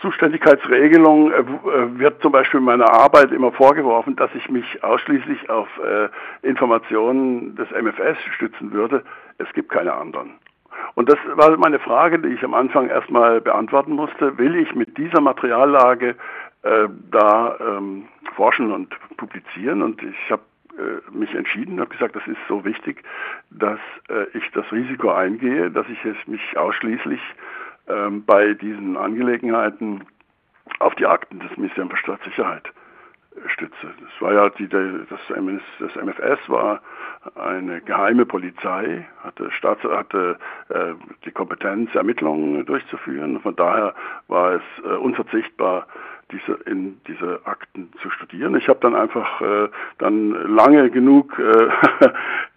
[0.01, 5.49] Zuständigkeitsregelung äh, äh, wird zum Beispiel in meiner Arbeit immer vorgeworfen, dass ich mich ausschließlich
[5.49, 6.09] auf äh,
[6.47, 9.03] Informationen des MFS stützen würde.
[9.39, 10.35] Es gibt keine anderen.
[10.95, 14.37] Und das war meine Frage, die ich am Anfang erstmal beantworten musste.
[14.39, 16.15] Will ich mit dieser Materiallage
[16.67, 19.83] äh, da ähm, forschen und publizieren.
[19.83, 20.43] Und ich habe
[20.77, 23.03] äh, mich entschieden, habe gesagt, das ist so wichtig,
[23.51, 27.21] dass äh, ich das Risiko eingehe, dass ich es mich ausschließlich
[27.89, 30.05] ähm, bei diesen Angelegenheiten
[30.81, 32.73] auf die Akten des Ministeriums für Staatssicherheit
[33.49, 33.93] stütze.
[34.01, 35.21] Das war ja die, das,
[35.79, 36.81] das MFS war
[37.35, 43.41] eine geheime Polizei, hatte, Staats, hatte äh, die Kompetenz, Ermittlungen durchzuführen.
[43.41, 43.95] Von daher
[44.29, 45.87] war es äh, unverzichtbar,
[46.33, 48.57] diese, in diese Akten zu studieren.
[48.57, 51.69] Ich habe dann einfach äh, dann lange genug äh,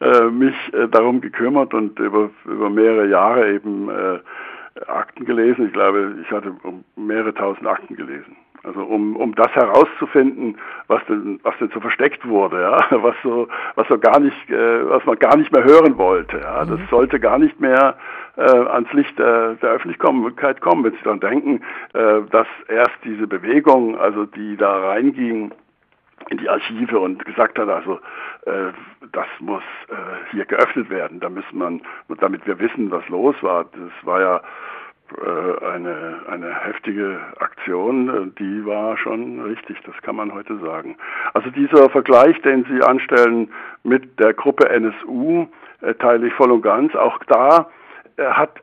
[0.05, 4.19] äh, mich äh, darum gekümmert und über, über mehrere Jahre eben äh,
[4.87, 5.67] Akten gelesen.
[5.67, 6.53] Ich glaube, ich hatte
[6.95, 8.35] mehrere tausend Akten gelesen.
[8.63, 13.47] Also um, um das herauszufinden, was denn, was denn so versteckt wurde, ja, was so,
[13.75, 16.87] was so gar nicht, äh, was man gar nicht mehr hören wollte, ja, das mhm.
[16.89, 17.95] sollte gar nicht mehr
[18.35, 21.61] äh, ans Licht der, der Öffentlichkeit kommen, wenn Sie dann denken,
[21.93, 25.51] äh, dass erst diese Bewegung, also die da reinging
[26.29, 27.99] in die Archive und gesagt hat, also
[28.45, 28.71] äh,
[29.11, 29.95] das muss äh,
[30.31, 31.81] hier geöffnet werden, da müssen man,
[32.19, 33.65] damit wir wissen, was los war.
[33.65, 34.41] Das war ja
[35.17, 40.97] äh, eine, eine heftige Aktion, äh, die war schon richtig, das kann man heute sagen.
[41.33, 43.49] Also dieser Vergleich, den Sie anstellen
[43.83, 45.47] mit der Gruppe NSU,
[45.81, 46.95] äh, teile ich voll und ganz.
[46.95, 47.69] Auch da
[48.17, 48.59] hat,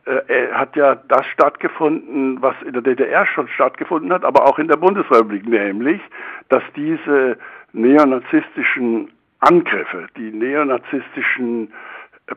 [0.53, 4.77] hat ja das stattgefunden, was in der DDR schon stattgefunden hat, aber auch in der
[4.77, 6.03] Bundesrepublik, nämlich,
[6.51, 7.39] dass diese
[7.73, 11.73] neonazistischen Angriffe, die neonazistischen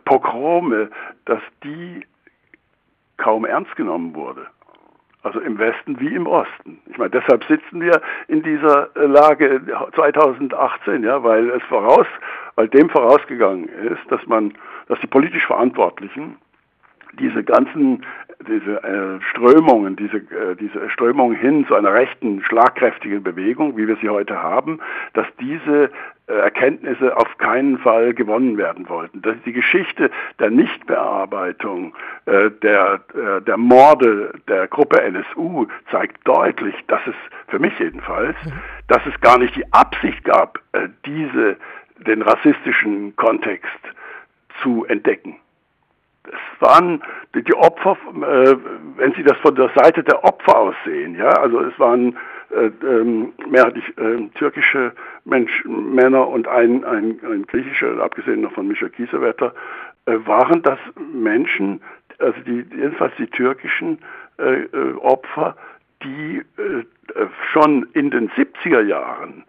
[0.05, 0.89] Pogrome,
[1.25, 2.05] dass die
[3.19, 4.47] kaum ernst genommen wurde.
[5.21, 6.81] Also im Westen wie im Osten.
[6.89, 9.61] Ich meine, deshalb sitzen wir in dieser äh, Lage
[9.93, 12.07] 2018, ja, weil es voraus,
[12.55, 14.53] weil dem vorausgegangen ist, dass man,
[14.87, 16.37] dass die politisch Verantwortlichen
[17.19, 18.03] diese ganzen
[18.47, 23.97] diese äh, Strömungen, diese, äh, diese Strömung hin zu einer rechten, schlagkräftigen Bewegung, wie wir
[23.97, 24.79] sie heute haben,
[25.13, 25.91] dass diese
[26.27, 29.21] äh, Erkenntnisse auf keinen Fall gewonnen werden wollten.
[29.21, 31.93] Dass die Geschichte der Nichtbearbeitung
[32.25, 37.15] äh, der, äh, der Morde der Gruppe NSU zeigt deutlich, dass es,
[37.49, 38.53] für mich jedenfalls, mhm.
[38.87, 41.57] dass es gar nicht die Absicht gab, äh, diese,
[42.07, 43.67] den rassistischen Kontext
[44.63, 45.35] zu entdecken
[46.23, 47.01] es waren
[47.33, 48.55] die Opfer, äh,
[48.97, 52.17] wenn Sie das von der Seite der Opfer aus sehen, ja, also es waren
[52.51, 54.91] äh, ähm, mehrheitlich äh, türkische
[55.25, 59.53] Mensch, Männer und ein, ein, ein griechischer, abgesehen noch von Michel Kiesewetter,
[60.05, 60.79] äh, waren das
[61.13, 61.81] Menschen,
[62.17, 63.99] also die, jedenfalls die türkischen
[64.39, 65.55] äh, äh, Opfer,
[66.03, 66.41] die
[67.51, 69.43] schon in den 70er Jahren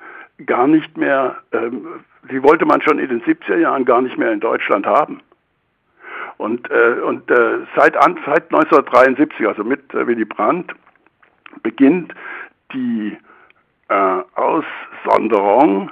[0.46, 1.86] gar nicht mehr, ähm,
[2.30, 5.20] die wollte man schon in den 70er Jahren gar nicht mehr in Deutschland haben.
[6.38, 10.72] Und, äh, und äh, seit, an, seit 1973, also mit äh, Willy Brandt,
[11.62, 12.14] beginnt
[12.72, 13.16] die
[13.88, 15.90] äh, Aussonderung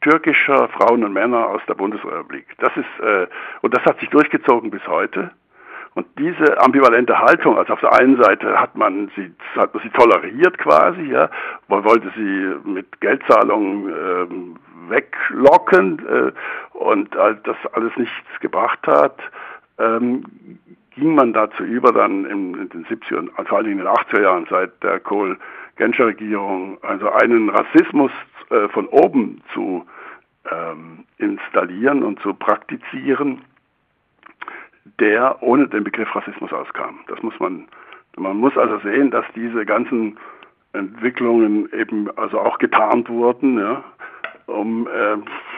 [0.00, 2.46] türkischer Frauen und Männer aus der Bundesrepublik.
[2.58, 3.26] Das ist, äh,
[3.62, 5.30] und das hat sich durchgezogen bis heute.
[5.94, 9.88] Und diese ambivalente Haltung, also auf der einen Seite hat man sie, hat man sie
[9.88, 11.30] toleriert quasi, ja,
[11.68, 19.18] man wollte sie mit Geldzahlungen äh, weglocken äh, und als das alles nichts gebracht hat,
[19.78, 20.24] ähm,
[20.94, 24.22] ging man dazu über, dann in, in den 70er und vor allem in den 80er
[24.22, 28.10] Jahren seit der Kohl-Genscher-Regierung, also einen Rassismus
[28.50, 29.86] äh, von oben zu
[30.50, 33.42] ähm, installieren und zu praktizieren,
[35.00, 37.00] der ohne den Begriff Rassismus auskam.
[37.08, 37.68] Das muss man,
[38.16, 40.18] man muss also sehen, dass diese ganzen
[40.72, 43.84] Entwicklungen eben also auch getarnt wurden, ja,
[44.46, 45.16] um äh,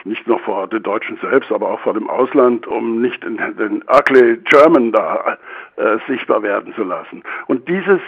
[0.09, 3.85] nicht nur vor den Deutschen selbst, aber auch vor dem Ausland, um nicht in den
[3.89, 5.39] ugly German da
[5.77, 7.23] äh, sichtbar werden zu lassen.
[7.47, 8.01] Und dieses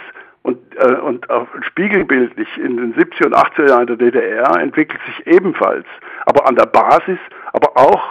[0.43, 5.27] und, äh, und auch spiegelbildlich in den 70er und 80er Jahren der DDR entwickelt sich
[5.27, 5.85] ebenfalls,
[6.25, 7.19] aber an der Basis,
[7.53, 8.03] aber auch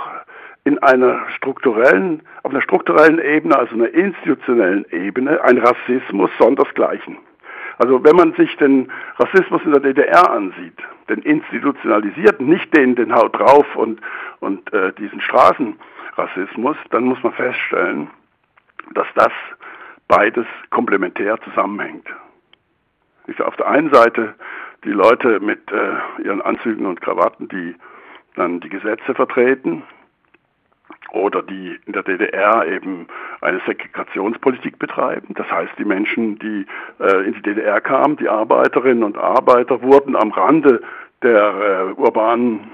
[0.64, 7.18] in einer strukturellen, auf einer strukturellen Ebene, also einer institutionellen Ebene, ein Rassismus sondersgleichen.
[7.80, 10.76] Also wenn man sich den Rassismus in der DDR ansieht,
[11.08, 14.02] den institutionalisierten, nicht den, den Haut drauf und,
[14.40, 18.10] und äh, diesen Straßenrassismus, dann muss man feststellen,
[18.92, 19.32] dass das
[20.08, 22.06] beides komplementär zusammenhängt.
[23.28, 24.34] Ich auf der einen Seite
[24.84, 27.74] die Leute mit äh, ihren Anzügen und Krawatten, die
[28.34, 29.84] dann die Gesetze vertreten,
[31.12, 33.06] oder die in der DDR eben
[33.40, 35.34] eine Segregationspolitik betreiben.
[35.34, 36.66] Das heißt, die Menschen, die
[37.00, 40.82] äh, in die DDR kamen, die Arbeiterinnen und Arbeiter, wurden am Rande
[41.22, 42.70] der äh, urbanen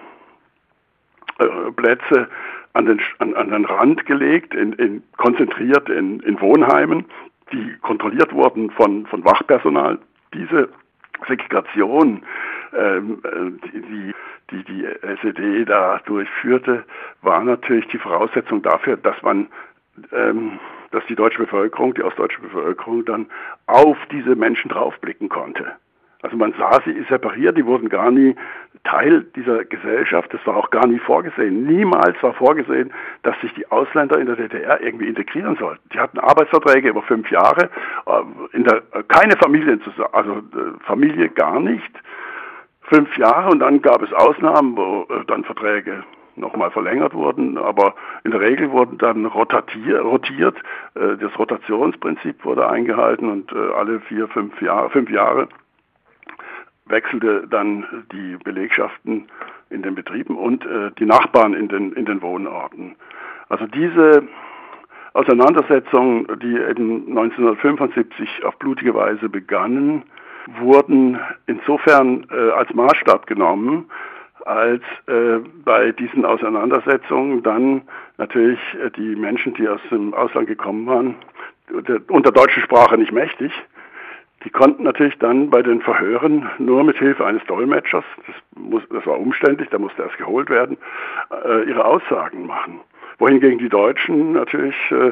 [1.39, 2.29] äh, Plätze
[2.73, 7.07] an den, an, an den Rand gelegt, in, in, konzentriert in, in Wohnheimen,
[7.53, 9.99] die kontrolliert wurden von, von Wachpersonal.
[10.35, 10.69] Diese
[11.27, 12.23] Segregation,
[12.77, 14.15] ähm, äh, die,
[14.51, 14.87] die die
[15.23, 16.85] SED da durchführte,
[17.23, 19.49] war natürlich die Voraussetzung dafür, dass man
[20.13, 20.59] ähm,
[20.91, 23.27] dass die deutsche Bevölkerung, die ostdeutsche Bevölkerung dann
[23.67, 25.73] auf diese Menschen draufblicken konnte.
[26.23, 28.35] Also man sah sie separiert, die wurden gar nie
[28.87, 31.67] Teil dieser Gesellschaft, das war auch gar nie vorgesehen.
[31.67, 35.83] Niemals war vorgesehen, dass sich die Ausländer in der DDR irgendwie integrieren sollten.
[35.93, 37.69] Die hatten Arbeitsverträge über fünf Jahre,
[38.07, 41.91] äh, der, keine Familien, also äh, Familie gar nicht,
[42.83, 46.05] fünf Jahre und dann gab es Ausnahmen, wo äh, dann Verträge
[46.37, 50.55] nochmal verlängert wurden, aber in der Regel wurden dann rotatier, rotiert,
[50.93, 55.49] das Rotationsprinzip wurde eingehalten und alle vier, fünf Jahre, fünf Jahre
[56.87, 59.27] wechselte dann die Belegschaften
[59.71, 62.97] in den Betrieben und äh, die Nachbarn in den, in den Wohnorten.
[63.49, 64.23] Also diese
[65.13, 70.03] Auseinandersetzungen, die eben 1975 auf blutige Weise begannen,
[70.61, 73.87] wurden insofern äh, als Maßstab genommen,
[74.45, 77.83] als äh, bei diesen Auseinandersetzungen dann
[78.19, 81.15] natürlich äh, die Menschen, die aus dem Ausland gekommen waren,
[82.09, 83.53] unter deutscher Sprache nicht mächtig,
[84.47, 89.05] die konnten natürlich dann bei den Verhören nur mit Hilfe eines Dolmetschers, das, muss, das
[89.05, 90.77] war umständlich, da musste erst geholt werden,
[91.45, 92.79] äh, ihre Aussagen machen.
[93.19, 95.09] Wohingegen die Deutschen natürlich äh,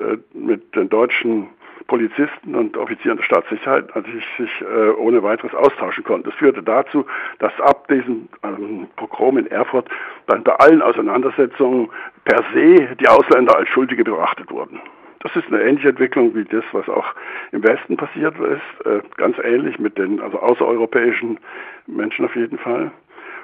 [0.00, 1.48] äh, mit den deutschen
[1.88, 6.28] Polizisten und Offizieren der Staatssicherheit natürlich sich äh, ohne weiteres austauschen konnten.
[6.30, 7.04] Das führte dazu,
[7.40, 9.88] dass ab diesem ähm, Pogrom in Erfurt
[10.28, 11.88] dann bei allen Auseinandersetzungen
[12.24, 14.80] per se die Ausländer als Schuldige betrachtet wurden.
[15.20, 17.06] Das ist eine ähnliche Entwicklung wie das, was auch
[17.52, 18.86] im Westen passiert ist.
[18.86, 21.38] Äh, ganz ähnlich mit den also außereuropäischen
[21.86, 22.90] Menschen auf jeden Fall.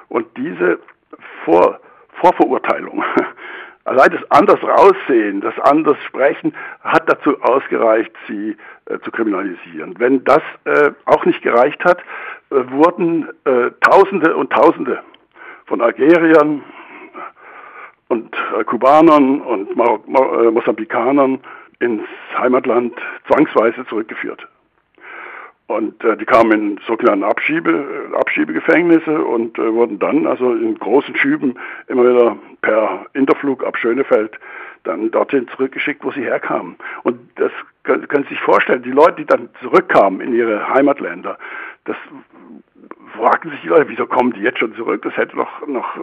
[0.09, 0.79] Und diese
[1.45, 1.81] Vor
[2.21, 3.03] Vorverurteilung,
[3.85, 8.57] allein das anders raussehen, das anders sprechen, hat dazu ausgereicht, sie
[8.87, 9.95] äh, zu kriminalisieren.
[9.99, 11.99] Wenn das äh, auch nicht gereicht hat,
[12.51, 15.03] äh, wurden äh, Tausende und Tausende
[15.67, 16.63] von Algeriern
[18.09, 21.41] und äh, Kubanern und Mar Mar Mosambikanern
[21.85, 22.03] ins
[22.37, 22.95] Heimatland
[23.29, 24.47] zwangsweise zurückgeführt.
[25.67, 31.17] Und äh, die kamen in sogenannten Abschiebe, Abschiebegefängnisse und äh, wurden dann also in großen
[31.17, 31.55] Schüben
[31.87, 34.39] immer wieder per Interflug ab Schönefeld
[34.83, 36.77] dann dorthin zurückgeschickt, wo sie herkamen.
[37.03, 37.51] Und das
[37.85, 41.39] können, können Sie sich vorstellen, die Leute, die dann zurückkamen in ihre Heimatländer,
[41.85, 41.97] das
[43.17, 45.03] fragten sich die Leute, wieso kommen die jetzt schon zurück?
[45.03, 45.97] Das hätte doch noch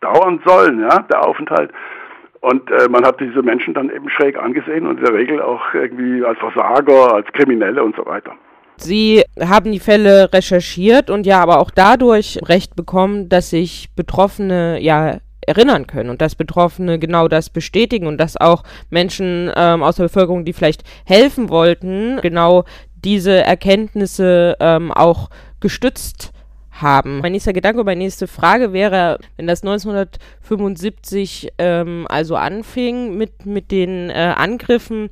[0.00, 1.72] dauern sollen, ja, der Aufenthalt.
[2.40, 5.74] Und äh, man hat diese Menschen dann eben schräg angesehen und in der Regel auch
[5.74, 8.32] irgendwie als Versager, als Kriminelle und so weiter.
[8.76, 14.78] Sie haben die Fälle recherchiert und ja aber auch dadurch Recht bekommen, dass sich Betroffene
[14.80, 19.96] ja erinnern können und dass Betroffene genau das bestätigen und dass auch Menschen ähm, aus
[19.96, 22.64] der Bevölkerung, die vielleicht helfen wollten, genau
[23.04, 26.32] diese Erkenntnisse ähm, auch gestützt
[26.82, 27.20] haben.
[27.20, 33.70] Mein nächster Gedanke, meine nächste Frage wäre, wenn das 1975 ähm, also anfing mit, mit
[33.70, 35.08] den äh, Angriffen,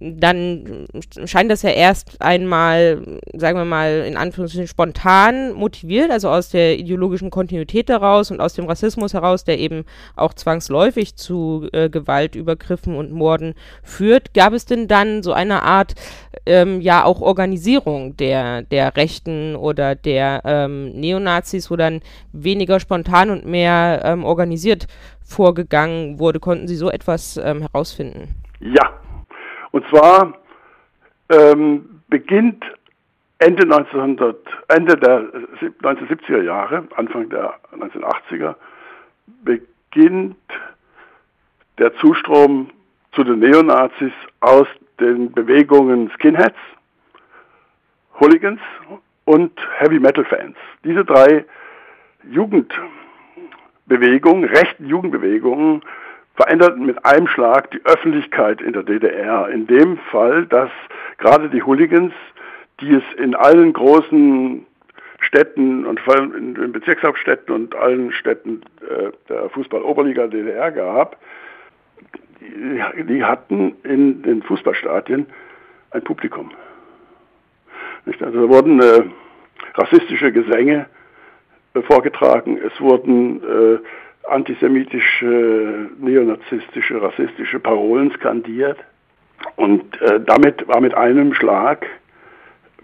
[0.00, 0.86] dann
[1.26, 6.78] scheint das ja erst einmal, sagen wir mal, in Anführungszeichen spontan motiviert, also aus der
[6.78, 9.84] ideologischen Kontinuität heraus und aus dem Rassismus heraus, der eben
[10.16, 14.32] auch zwangsläufig zu äh, Gewalt, Übergriffen und Morden führt.
[14.32, 15.94] Gab es denn dann so eine Art,
[16.46, 22.00] ähm, ja, auch Organisierung der, der Rechten oder der ähm, Neonazis, wo dann
[22.32, 24.86] weniger spontan und mehr ähm, organisiert
[25.22, 26.40] vorgegangen wurde?
[26.40, 28.34] Konnten Sie so etwas ähm, herausfinden?
[28.60, 29.00] Ja,
[29.72, 30.34] und zwar
[31.30, 32.64] ähm, beginnt
[33.38, 34.36] Ende, 1900,
[34.68, 35.20] Ende der
[35.82, 38.54] 1970er Jahre, Anfang der 1980er,
[39.44, 40.36] beginnt
[41.78, 42.70] der Zustrom
[43.12, 44.66] zu den Neonazis aus
[45.00, 46.58] den Bewegungen Skinheads,
[48.20, 48.60] Hooligans
[49.24, 50.56] und Heavy Metal Fans.
[50.84, 51.44] Diese drei
[52.30, 55.82] Jugendbewegungen, rechten Jugendbewegungen,
[56.40, 59.48] veränderten mit einem Schlag die Öffentlichkeit in der DDR.
[59.50, 60.70] In dem Fall, dass
[61.18, 62.14] gerade die Hooligans,
[62.80, 64.64] die es in allen großen
[65.20, 71.18] Städten und vor allem in den Bezirkshauptstädten und allen Städten äh, der Fußball-Oberliga DDR gab,
[72.40, 75.26] die, hatten in den Fußballstadien
[75.90, 76.52] ein Publikum.
[78.06, 78.22] Nicht?
[78.22, 79.02] Also wurden äh,
[79.74, 80.86] rassistische Gesänge
[81.74, 83.78] äh, vorgetragen, es wurden äh,
[84.30, 88.78] antisemitische, neonazistische, rassistische Parolen skandiert.
[89.56, 91.86] Und äh, damit war mit einem Schlag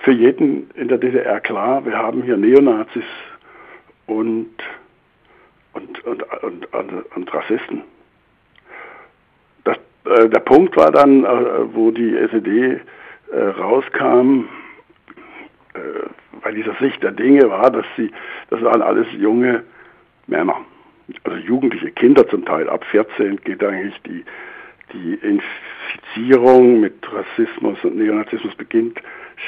[0.01, 3.05] für jeden in der DDR klar, wir haben hier Neonazis
[4.07, 4.51] und,
[5.73, 7.83] und, und, und, und Rassisten.
[9.65, 12.81] Das, äh, der Punkt war dann, äh, wo die SED
[13.33, 14.49] äh, rauskam,
[15.75, 15.79] äh,
[16.43, 18.11] bei dieser Sicht der Dinge war, dass sie,
[18.51, 19.65] das waren alles junge
[20.27, 20.66] Männer
[21.25, 24.25] also jugendliche Kinder zum Teil, ab 14 geht eigentlich die,
[24.93, 29.01] die Infizierung mit Rassismus und Neonazismus beginnt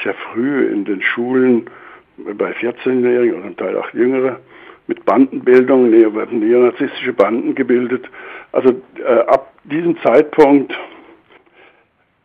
[0.03, 1.69] sehr früh in den Schulen
[2.17, 4.39] bei 14-Jährigen oder zum Teil auch Jüngere
[4.87, 8.09] mit Bandenbildung, werden neonazistische Banden gebildet.
[8.51, 10.75] Also äh, ab diesem Zeitpunkt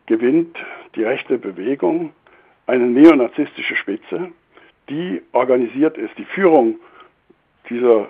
[0.07, 0.57] gewinnt
[0.95, 2.13] die rechte Bewegung
[2.67, 4.31] eine neonazistische Spitze,
[4.89, 6.17] die organisiert ist.
[6.17, 6.77] Die Führung
[7.69, 8.09] dieser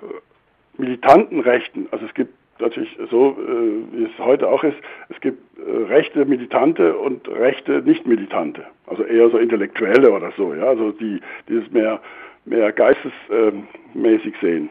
[0.79, 4.77] militanten Rechten, also es gibt natürlich so, äh, wie es heute auch ist,
[5.09, 10.65] es gibt äh, rechte Militante und rechte Nicht-Militante, also eher so Intellektuelle oder so, ja,
[10.65, 12.01] also die, die es mehr,
[12.45, 14.71] mehr geistesmäßig sehen.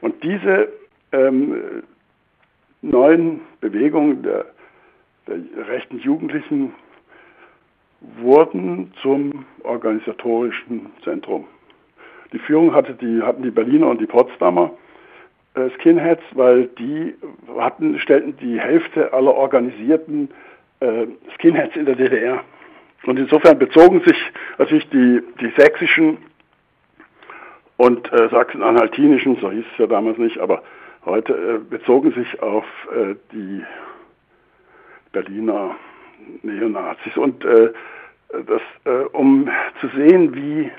[0.00, 0.68] Und diese
[1.12, 1.82] ähm,
[2.82, 4.46] neuen Bewegungen der,
[5.26, 6.74] der rechten Jugendlichen
[8.20, 11.46] wurden zum organisatorischen Zentrum.
[12.32, 14.72] Die Führung hatte die, hatten die Berliner und die Potsdamer
[15.78, 17.14] Skinheads, weil die
[17.58, 20.30] hatten, stellten die Hälfte aller organisierten
[20.80, 22.42] äh, Skinheads in der DDR.
[23.04, 24.16] Und insofern bezogen sich
[24.58, 26.18] natürlich die, die sächsischen
[27.76, 30.62] und äh, sachsen-anhaltinischen, so hieß es ja damals nicht, aber
[31.04, 33.62] heute äh, bezogen sich auf äh, die
[35.10, 35.76] Berliner
[36.42, 37.16] Neonazis.
[37.16, 37.72] Und äh,
[38.30, 39.50] das, äh, um
[39.80, 40.70] zu sehen, wie,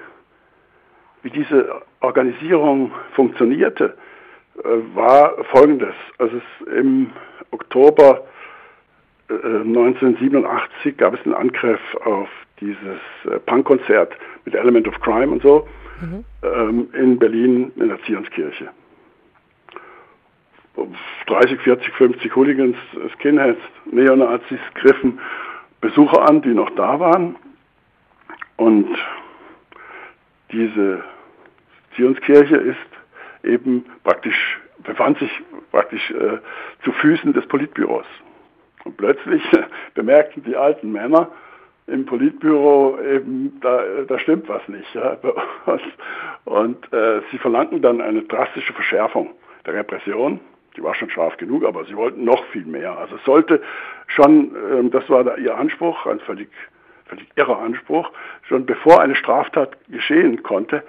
[1.21, 4.12] wie diese Organisierung funktionierte, äh,
[4.93, 5.95] war folgendes.
[6.17, 6.41] Also
[6.75, 7.11] im
[7.51, 8.25] Oktober
[9.29, 12.29] 1987 äh, gab es einen Angriff auf
[12.59, 14.13] dieses äh, Punkkonzert
[14.45, 15.67] mit Element of Crime und so
[16.01, 16.23] mhm.
[16.43, 18.69] ähm, in Berlin in der Zionskirche.
[21.27, 22.75] 30, 40, 50 Hooligans,
[23.17, 25.19] Skinheads, Neonazis griffen
[25.81, 27.35] Besucher an, die noch da waren.
[28.57, 28.87] Und
[30.51, 31.03] diese
[31.95, 32.77] Zionskirche ist
[33.43, 35.31] eben praktisch, befand sich
[35.71, 36.39] praktisch äh,
[36.83, 38.05] zu Füßen des Politbüros.
[38.83, 39.43] Und plötzlich
[39.93, 41.29] bemerkten die alten Männer
[41.87, 44.93] im Politbüro eben, da, da stimmt was nicht.
[44.93, 45.17] Ja,
[46.45, 49.31] und äh, sie verlangten dann eine drastische Verschärfung
[49.65, 50.39] der Repression.
[50.75, 52.97] Die war schon scharf genug, aber sie wollten noch viel mehr.
[52.97, 53.61] Also es sollte
[54.07, 56.49] schon, äh, das war da ihr Anspruch, ein völlig,
[57.05, 58.11] völlig irrer Anspruch,
[58.47, 60.83] schon bevor eine Straftat geschehen konnte,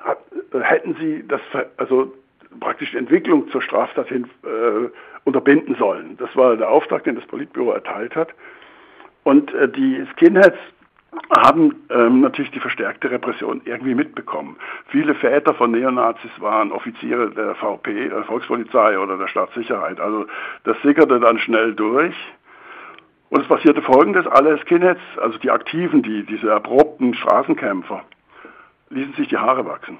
[0.00, 0.18] hat,
[0.52, 1.40] hätten Sie das,
[1.76, 2.12] also
[2.60, 4.88] praktisch die Entwicklung zur Straftat hin äh,
[5.24, 6.16] unterbinden sollen.
[6.18, 8.28] Das war der Auftrag, den das Politbüro erteilt hat.
[9.24, 10.58] Und äh, die Skinheads
[11.36, 14.56] haben ähm, natürlich die verstärkte Repression irgendwie mitbekommen.
[14.88, 20.00] Viele Väter von Neonazis waren Offiziere der VP, der Volkspolizei oder der Staatssicherheit.
[20.00, 20.26] Also
[20.64, 22.14] das sickerte dann schnell durch.
[23.30, 28.02] Und es passierte folgendes, alle Skinheads, also die Aktiven, die, diese erprobten Straßenkämpfer,
[28.90, 29.98] ließen sich die Haare wachsen.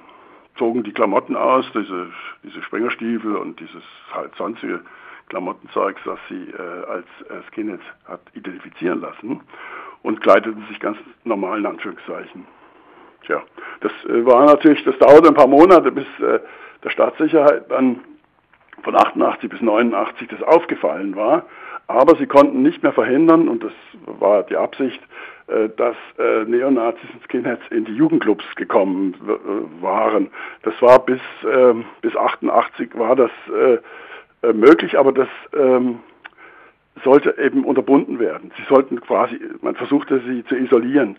[0.57, 2.11] zogen die Klamotten aus, diese,
[2.43, 3.83] diese Springerstiefel und dieses
[4.13, 4.81] halt sonstige
[5.29, 9.41] Klamottenzeugs, das sie äh, als äh, Skinheads hat identifizieren lassen
[10.01, 12.45] und kleideten sich ganz normal in Anführungszeichen.
[13.25, 13.41] Tja,
[13.81, 16.39] das äh, war natürlich, das dauerte ein paar Monate, bis äh,
[16.83, 18.01] der Staatssicherheit dann
[18.83, 21.45] von 88 bis 89 das aufgefallen war.
[21.89, 23.71] Aber sie konnten nicht mehr verhindern, und das
[24.05, 25.01] war die Absicht,
[25.47, 30.29] äh, dass äh, Neonazis und Skinheads in die Jugendclubs gekommen äh, waren.
[30.61, 31.19] Das war bis,
[31.51, 33.31] ähm, bis 88 war das
[34.53, 35.99] möglich, aber das ähm,
[37.03, 38.51] sollte eben unterbunden werden.
[38.55, 41.17] Sie sollten quasi, man versuchte sie zu isolieren.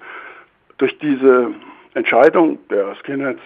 [0.79, 1.51] Durch diese
[1.95, 3.43] Entscheidung der Skinheads,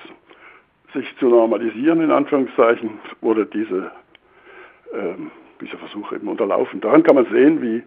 [0.92, 3.90] sich zu normalisieren, in Anführungszeichen, wurde diese,
[4.92, 5.32] ähm,
[5.64, 6.80] dieser Versuch eben unterlaufen.
[6.80, 7.82] Daran kann man sehen, wie,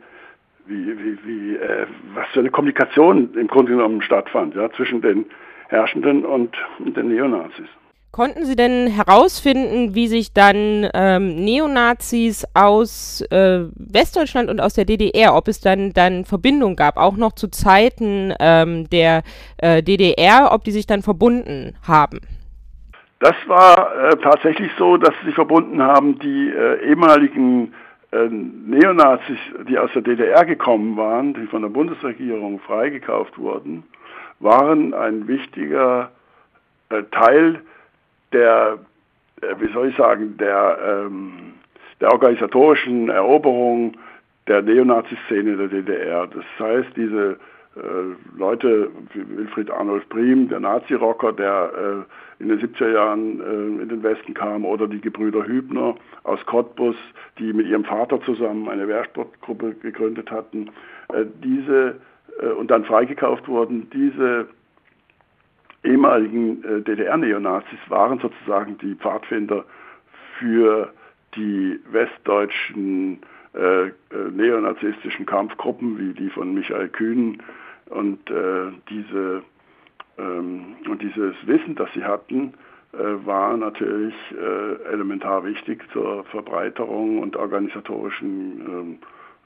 [0.66, 5.26] wie, wie, wie äh, was für eine Kommunikation im Grunde genommen stattfand ja, zwischen den
[5.70, 7.68] Herrschenden und den Neonazis.
[8.12, 14.86] Konnten Sie denn herausfinden, wie sich dann ähm, Neonazis aus äh, Westdeutschland und aus der
[14.86, 19.22] DDR, ob es dann dann Verbindung gab, auch noch zu Zeiten ähm, der
[19.58, 22.22] äh, DDR, ob die sich dann verbunden haben?
[23.20, 26.20] Das war äh, tatsächlich so, dass sich verbunden haben.
[26.20, 27.74] Die äh, ehemaligen
[28.12, 33.84] äh, Neonazis, die aus der DDR gekommen waren, die von der Bundesregierung freigekauft wurden,
[34.40, 36.12] waren ein wichtiger
[36.90, 37.62] äh, Teil
[38.34, 38.78] der,
[39.42, 41.54] äh, wie soll ich sagen, der, ähm,
[42.00, 43.98] der organisatorischen Eroberung
[44.48, 46.28] der Neonazi-Szene der DDR.
[46.28, 47.38] Das heißt, diese
[47.76, 52.04] äh, Leute Wilfried Arnold Prim, der Nazi-Rocker, der äh,
[52.40, 56.96] in den 70er Jahren äh, in den Westen kam, oder die Gebrüder Hübner aus Cottbus,
[57.40, 60.70] die mit ihrem Vater zusammen eine Wehrsportgruppe gegründet hatten,
[61.14, 61.96] äh, diese
[62.42, 64.48] äh, und dann freigekauft wurden, diese
[65.84, 69.64] ehemaligen äh, DDR-Neonazis waren sozusagen die Pfadfinder
[70.40, 70.92] für
[71.36, 73.20] die westdeutschen
[73.54, 73.92] äh, äh,
[74.32, 77.42] neonazistischen Kampfgruppen wie die von Michael Kühn.
[77.90, 78.20] Und
[78.90, 79.44] diese
[80.18, 82.54] und dieses Wissen, das sie hatten,
[82.94, 88.98] äh, war natürlich äh, elementar wichtig zur Verbreiterung und organisatorischen ähm,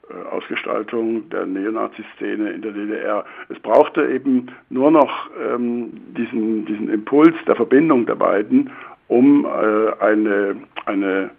[0.08, 3.24] äh, Ausgestaltung der Neonazi-Szene in der DDR.
[3.48, 8.70] Es brauchte eben nur noch ähm, diesen, diesen Impuls der Verbindung der beiden,
[9.08, 10.56] um eine,
[10.86, 11.30] eine,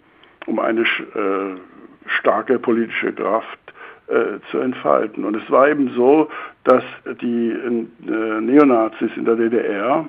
[0.46, 0.84] um eine
[2.06, 3.63] starke politische Kraft
[4.08, 5.24] äh, zu entfalten.
[5.24, 6.28] Und es war eben so,
[6.64, 6.84] dass
[7.20, 10.06] die äh, Neonazis in der DDR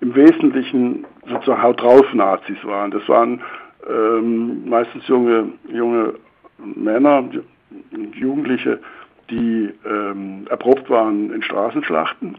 [0.00, 2.90] im Wesentlichen sozusagen Haut drauf Nazis waren.
[2.90, 3.40] Das waren
[3.88, 6.14] ähm, meistens junge, junge
[6.58, 7.24] Männer,
[8.14, 8.78] Jugendliche,
[9.30, 12.36] die ähm, erprobt waren in Straßenschlachten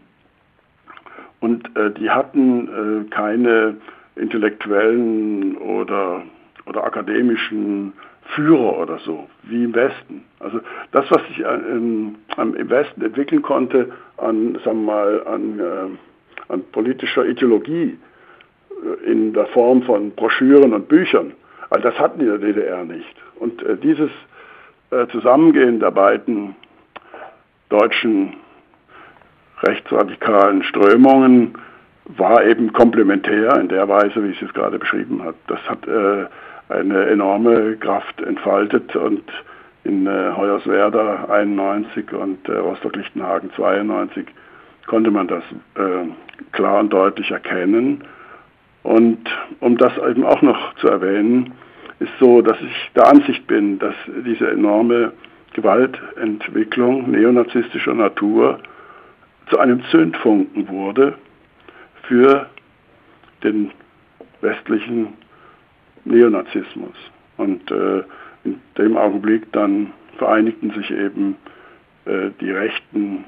[1.42, 3.76] und äh, die hatten äh, keine
[4.14, 6.22] intellektuellen oder,
[6.66, 7.92] oder akademischen
[8.34, 10.24] Führer oder so, wie im Westen.
[10.40, 10.60] Also
[10.92, 16.62] das, was sich im, im Westen entwickeln konnte an, sagen wir mal, an, äh, an
[16.72, 17.98] politischer Ideologie
[18.70, 21.32] äh, in der Form von Broschüren und Büchern,
[21.70, 23.16] all das hatten die in der DDR nicht.
[23.36, 24.10] Und äh, dieses
[24.90, 26.54] äh, Zusammengehen der beiden
[27.68, 28.34] deutschen
[29.62, 31.54] rechtsradikalen Strömungen
[32.04, 35.36] war eben komplementär in der Weise, wie ich es gerade beschrieben habe.
[35.46, 36.26] Das hat äh,
[36.72, 39.22] eine enorme Kraft entfaltet und
[39.84, 44.26] in äh, Hoyerswerda 91 und äh, Rostock-Lichtenhagen 92
[44.86, 45.42] konnte man das
[45.74, 46.06] äh,
[46.52, 48.04] klar und deutlich erkennen.
[48.82, 49.28] Und
[49.60, 51.52] um das eben auch noch zu erwähnen,
[52.00, 53.94] ist so, dass ich der Ansicht bin, dass
[54.24, 55.12] diese enorme
[55.54, 58.58] Gewaltentwicklung neonazistischer Natur
[59.50, 61.14] zu einem Zündfunken wurde
[62.04, 62.46] für
[63.44, 63.70] den
[64.40, 65.14] westlichen
[66.04, 66.94] Neonazismus.
[67.36, 68.02] Und äh,
[68.44, 71.36] in dem Augenblick dann vereinigten sich eben
[72.04, 73.24] äh, die Rechten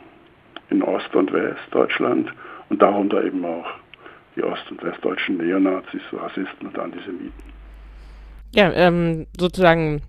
[0.71, 2.33] in Ost- und Westdeutschland
[2.69, 3.67] und darunter eben auch
[4.37, 7.33] die ost- und westdeutschen Neonazis, Rassisten und Antisemiten.
[8.55, 10.03] Ja, ähm, sozusagen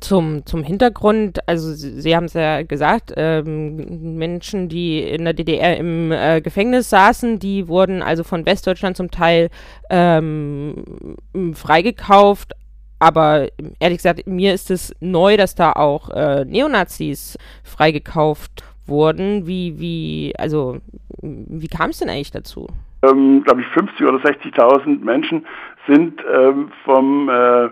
[0.00, 5.32] zum, zum Hintergrund, also Sie, Sie haben es ja gesagt, ähm, Menschen, die in der
[5.34, 9.48] DDR im äh, Gefängnis saßen, die wurden also von Westdeutschland zum Teil
[9.90, 11.16] ähm,
[11.54, 12.52] freigekauft.
[13.00, 19.46] Aber ehrlich gesagt, mir ist es neu, dass da auch äh, Neonazis freigekauft wurden.
[19.46, 20.78] Wie, wie, also,
[21.22, 22.66] wie kam es denn eigentlich dazu?
[23.02, 25.46] Ähm, Glaube ich, 50 oder 60.000 Menschen
[25.86, 27.68] sind ähm, vom äh,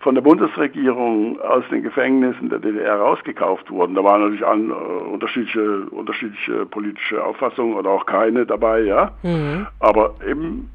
[0.00, 3.94] von der Bundesregierung aus den Gefängnissen der DDR rausgekauft wurden.
[3.94, 9.12] Da waren natürlich an, äh, unterschiedliche, unterschiedliche politische Auffassungen oder auch keine dabei, ja.
[9.22, 9.66] Mhm.
[9.78, 10.70] Aber eben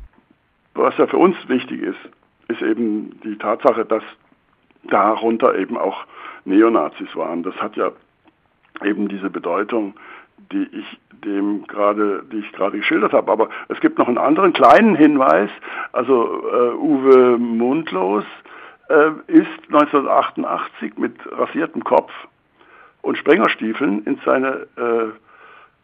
[0.76, 1.97] was ja für uns wichtig ist,
[2.49, 4.03] ist eben die Tatsache, dass
[4.84, 6.05] darunter eben auch
[6.43, 7.41] Neonazis waren.
[7.41, 7.91] Das hat ja
[8.84, 9.95] eben diese Bedeutung,
[10.51, 13.32] die ich dem gerade, die ich gerade geschildert habe.
[13.32, 15.49] Aber es gibt noch einen anderen kleinen Hinweis.
[15.93, 18.26] Also äh, Uwe Mundlos
[18.89, 22.11] äh, ist 1988 mit rasiertem Kopf
[23.01, 25.11] und Sprengerstiefeln in seine äh,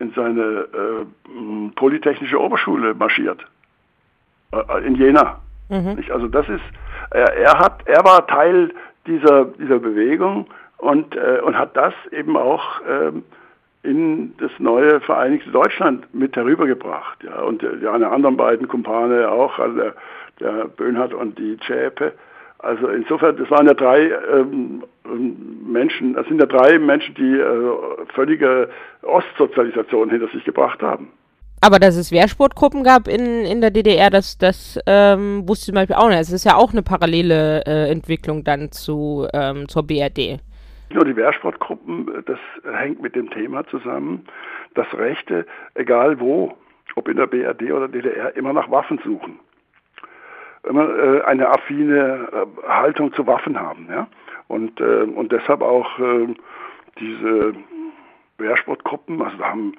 [0.01, 3.45] in seine äh, Polytechnische Oberschule marschiert.
[4.51, 5.39] Äh, in Jena.
[5.69, 5.97] Mhm.
[6.11, 6.63] Also das ist,
[7.11, 8.73] er, er, hat, er war Teil
[9.07, 10.47] dieser, dieser Bewegung
[10.77, 13.23] und, äh, und hat das eben auch ähm,
[13.83, 17.23] in das neue Vereinigte Deutschland mit herübergebracht.
[17.23, 17.41] Ja.
[17.41, 19.93] Und die, die anderen beiden Kumpane auch, also der,
[20.39, 22.13] der Böhnhardt und die Zschäpe.
[22.63, 24.83] Also insofern, das waren ja drei ähm,
[25.65, 28.69] Menschen, das sind ja drei Menschen, die äh, völlige
[29.01, 31.11] Ostsozialisation hinter sich gebracht haben.
[31.63, 35.75] Aber dass es Wehrsportgruppen gab in, in der DDR, das, das ähm, wusste ich zum
[35.75, 36.19] Beispiel auch nicht.
[36.19, 40.39] Es ist ja auch eine parallele äh, Entwicklung dann zu, ähm, zur BRD.
[40.91, 44.25] Nur die Wehrsportgruppen, das hängt mit dem Thema zusammen,
[44.75, 46.53] dass Rechte, egal wo,
[46.95, 49.39] ob in der BRD oder DDR, immer nach Waffen suchen.
[50.63, 53.87] Immer äh, eine affine äh, Haltung zu Waffen haben.
[53.89, 54.07] Ja?
[54.47, 55.89] Und, äh, und deshalb auch
[56.99, 57.53] diese
[58.37, 59.73] Wehrsportgruppen, also da haben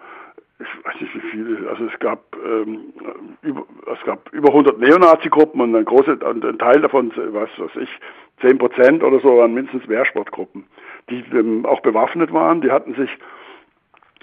[0.62, 2.92] ich weiß nicht wie viele, also es gab, ähm,
[3.42, 7.90] über, es gab über 100 Neonazi-Gruppen und ein, große, ein Teil davon, was weiß ich,
[8.40, 10.64] 10 Prozent oder so waren mindestens Wehrsportgruppen,
[11.10, 13.10] die ähm, auch bewaffnet waren, die hatten sich,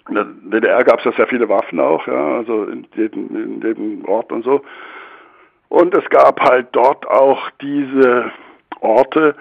[0.07, 3.61] in der DDR gab es ja sehr viele Waffen auch, ja, also in jedem, in
[3.61, 4.61] jedem Ort und so.
[5.69, 8.31] Und es gab halt dort auch diese
[8.81, 9.35] Orte,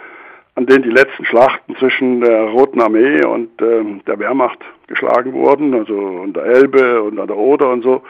[0.55, 5.75] an denen die letzten Schlachten zwischen der Roten Armee und ähm, der Wehrmacht geschlagen wurden,
[5.75, 8.03] also an der Elbe und an der Oder und so.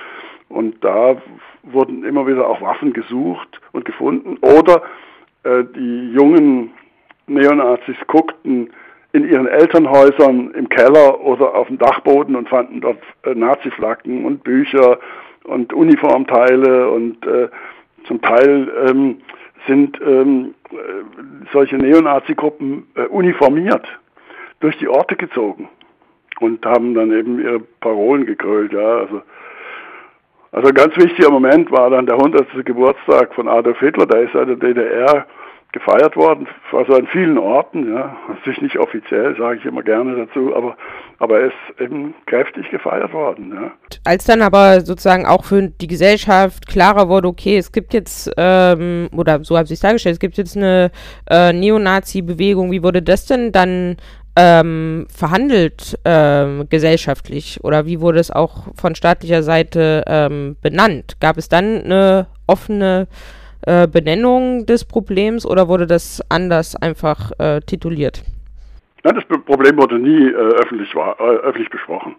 [0.48, 1.16] Und da
[1.62, 4.38] wurden immer wieder auch Waffen gesucht und gefunden.
[4.40, 4.82] Oder
[5.44, 6.72] äh, die jungen
[7.26, 8.70] Neonazis guckten
[9.12, 14.42] in ihren Elternhäusern im Keller oder auf dem Dachboden und fanden dort äh, Naziflaggen und
[14.42, 14.98] Bücher
[15.44, 17.48] und Uniformteile und äh,
[18.08, 19.20] zum Teil ähm,
[19.66, 20.76] sind ähm, äh,
[21.52, 23.86] solche Neonazi-Gruppen äh, uniformiert
[24.60, 25.68] durch die Orte gezogen
[26.40, 28.72] und haben dann eben ihre Parolen gegrölt.
[28.72, 29.22] Ja, also,
[30.50, 32.64] also ein ganz wichtiger Moment war dann der 100.
[32.64, 34.06] Geburtstag von Adolf Hitler.
[34.06, 35.26] Da ist er der DDR
[35.78, 40.54] gefeiert worden, also an vielen Orten, ja, natürlich nicht offiziell, sage ich immer gerne dazu,
[40.54, 40.76] aber,
[41.18, 43.52] aber er ist eben kräftig gefeiert worden.
[43.54, 43.70] Ja.
[44.04, 49.08] Als dann aber sozusagen auch für die Gesellschaft klarer wurde, okay, es gibt jetzt, ähm,
[49.16, 50.90] oder so habe ich es dargestellt, es gibt jetzt eine
[51.30, 53.96] äh, Neonazi-Bewegung, wie wurde das denn dann
[54.36, 61.16] ähm, verhandelt ähm, gesellschaftlich oder wie wurde es auch von staatlicher Seite ähm, benannt?
[61.20, 63.08] Gab es dann eine offene
[63.62, 68.22] äh, Benennung des Problems oder wurde das anders einfach äh, tituliert?
[69.04, 72.16] Nein, das Problem wurde nie äh, öffentlich, war, äh, öffentlich besprochen.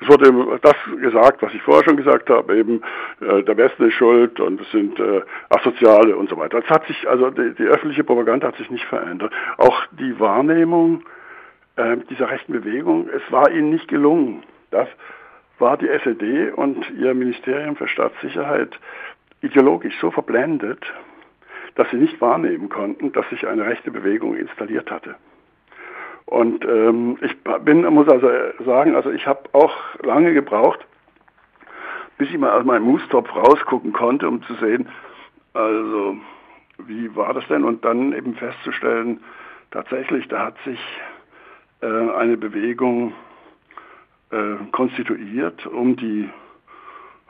[0.00, 2.82] Es wurde das gesagt, was ich vorher schon gesagt habe, eben
[3.20, 6.58] äh, der Westen ist schuld und es sind äh, Asoziale und so weiter.
[6.58, 9.32] Es hat sich, also die, die, öffentliche Propaganda hat sich nicht verändert.
[9.58, 11.04] Auch die Wahrnehmung
[11.76, 14.42] äh, dieser rechten Bewegung, es war ihnen nicht gelungen.
[14.70, 14.88] Das
[15.58, 18.78] war die SED und ihr Ministerium für Staatssicherheit
[19.44, 20.84] ideologisch so verblendet,
[21.74, 25.16] dass sie nicht wahrnehmen konnten, dass sich eine rechte Bewegung installiert hatte.
[26.26, 28.28] Und ähm, ich bin, muss also
[28.64, 30.80] sagen, also ich habe auch lange gebraucht,
[32.16, 34.88] bis ich mal aus meinem Mustopf rausgucken konnte, um zu sehen,
[35.52, 36.16] also
[36.78, 37.64] wie war das denn?
[37.64, 39.20] Und dann eben festzustellen,
[39.70, 40.80] tatsächlich, da hat sich
[41.82, 43.12] äh, eine Bewegung
[44.30, 46.28] äh, konstituiert um die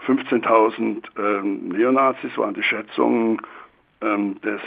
[0.07, 3.41] 15.000 ähm, Neonazis waren die Schätzungen
[4.01, 4.61] ähm, des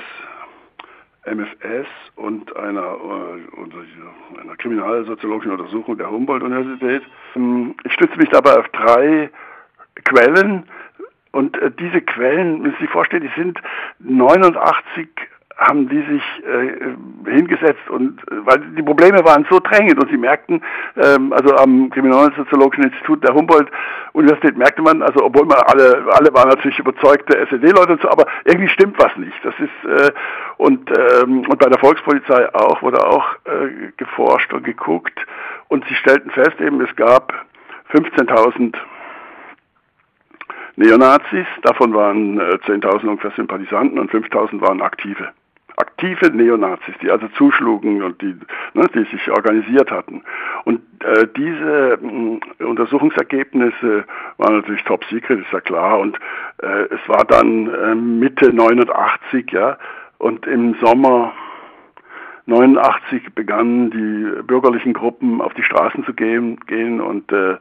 [1.26, 7.04] MFS und einer, äh, einer kriminalsoziologischen Untersuchung der Humboldt-Universität.
[7.36, 9.30] Ähm, ich stütze mich dabei auf drei
[10.06, 10.64] Quellen
[11.32, 13.60] und äh, diese Quellen, müssen Sie sich vorstellen, die sind
[14.00, 15.10] 89
[15.58, 20.18] haben die sich äh, hingesetzt und äh, weil die Probleme waren so drängend und sie
[20.18, 20.62] merkten,
[20.96, 26.50] ähm, also am Kriminalsoziologischen Institut der Humboldt-Universität merkte man, also obwohl man alle, alle waren
[26.50, 29.38] natürlich überzeugte SED-Leute und so, aber irgendwie stimmt was nicht.
[29.44, 30.12] Das ist äh,
[30.58, 35.20] und ähm, und bei der Volkspolizei auch wurde auch äh, geforscht und geguckt
[35.70, 37.34] und sie stellten fest, eben es gab
[37.94, 38.76] 15.000
[40.76, 45.30] Neonazis, davon waren äh, 10.000 ungefähr Sympathisanten und 5.000 waren Aktive
[45.78, 48.36] aktive Neonazis, die also zuschlugen und die,
[48.74, 50.24] ne, die sich organisiert hatten.
[50.66, 54.04] Und äh, diese mh, Untersuchungsergebnisse
[54.38, 56.00] waren natürlich top secret, ist ja klar.
[56.00, 56.18] Und
[56.62, 59.78] äh, es war dann äh, Mitte 89, ja,
[60.18, 61.34] und im Sommer
[62.48, 67.58] 89 begannen die bürgerlichen Gruppen auf die Straßen zu gehen, gehen und äh,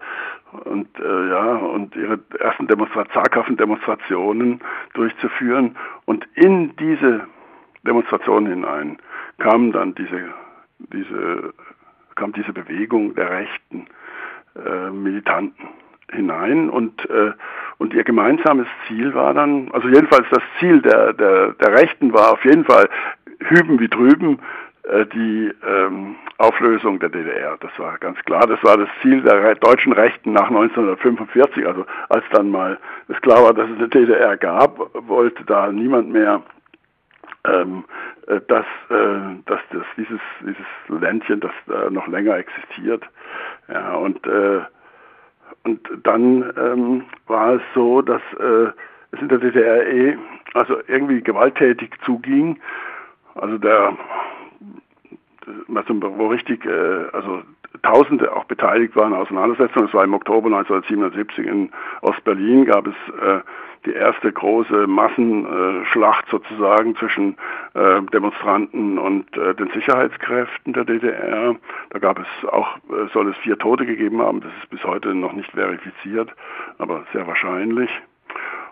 [0.64, 4.60] und äh, ja und ihre ersten Demonstra zaghaften Demonstrationen
[4.94, 7.26] durchzuführen und in diese
[7.86, 8.98] Demonstrationen hinein
[9.38, 10.34] kam dann diese
[10.78, 11.54] diese
[12.14, 13.86] kam diese Bewegung der rechten
[14.54, 15.68] äh, Militanten
[16.12, 17.32] hinein und äh,
[17.78, 22.32] und ihr gemeinsames Ziel war dann also jedenfalls das Ziel der der der Rechten war
[22.32, 22.88] auf jeden Fall
[23.40, 24.38] hüben wie drüben
[24.84, 27.56] äh, die ähm, Auflösung der DDR.
[27.60, 28.46] Das war ganz klar.
[28.46, 31.66] Das war das Ziel der deutschen Rechten nach 1945.
[31.66, 32.78] Also als dann mal
[33.08, 34.78] es klar war, dass es eine DDR gab,
[35.08, 36.42] wollte da niemand mehr
[37.46, 37.84] ähm,
[38.26, 43.04] äh, dass, äh, dass das, dieses, dieses Ländchen, das äh, noch länger existiert.
[43.68, 44.60] Ja, und, äh,
[45.64, 48.68] und dann ähm, war es so, dass äh,
[49.12, 50.18] es in der DDR eh
[50.54, 52.58] also irgendwie gewalttätig zuging.
[53.34, 53.96] Also der
[55.68, 57.42] wo richtig, äh, also
[57.82, 59.88] Tausende auch beteiligt waren Auseinandersetzungen.
[59.88, 61.70] Es war im Oktober 1977 in
[62.00, 63.40] Ostberlin gab es äh,
[63.84, 67.36] die erste große Massenschlacht sozusagen zwischen
[67.74, 71.54] äh, Demonstranten und äh, den Sicherheitskräften der DDR.
[71.90, 74.40] Da gab es auch, äh, soll es vier Tote gegeben haben.
[74.40, 76.30] Das ist bis heute noch nicht verifiziert,
[76.78, 77.90] aber sehr wahrscheinlich.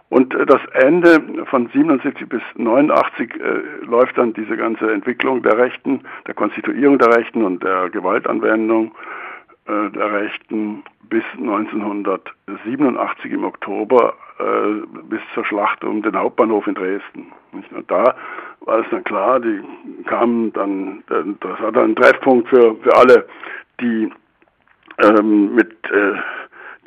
[0.08, 5.58] Und äh, das Ende von 77 bis 89 äh, läuft dann diese ganze Entwicklung der
[5.58, 8.94] Rechten, der Konstituierung der Rechten und der Gewaltanwendung
[9.66, 16.74] äh, der Rechten bis 1987 im Oktober äh, bis zur Schlacht um den Hauptbahnhof in
[16.74, 17.32] Dresden.
[17.52, 18.14] Und da
[18.60, 19.62] war es dann klar, die
[20.06, 23.26] kamen dann, das war dann ein Treffpunkt für, für alle,
[23.80, 24.10] die
[25.02, 26.14] ähm, mit äh,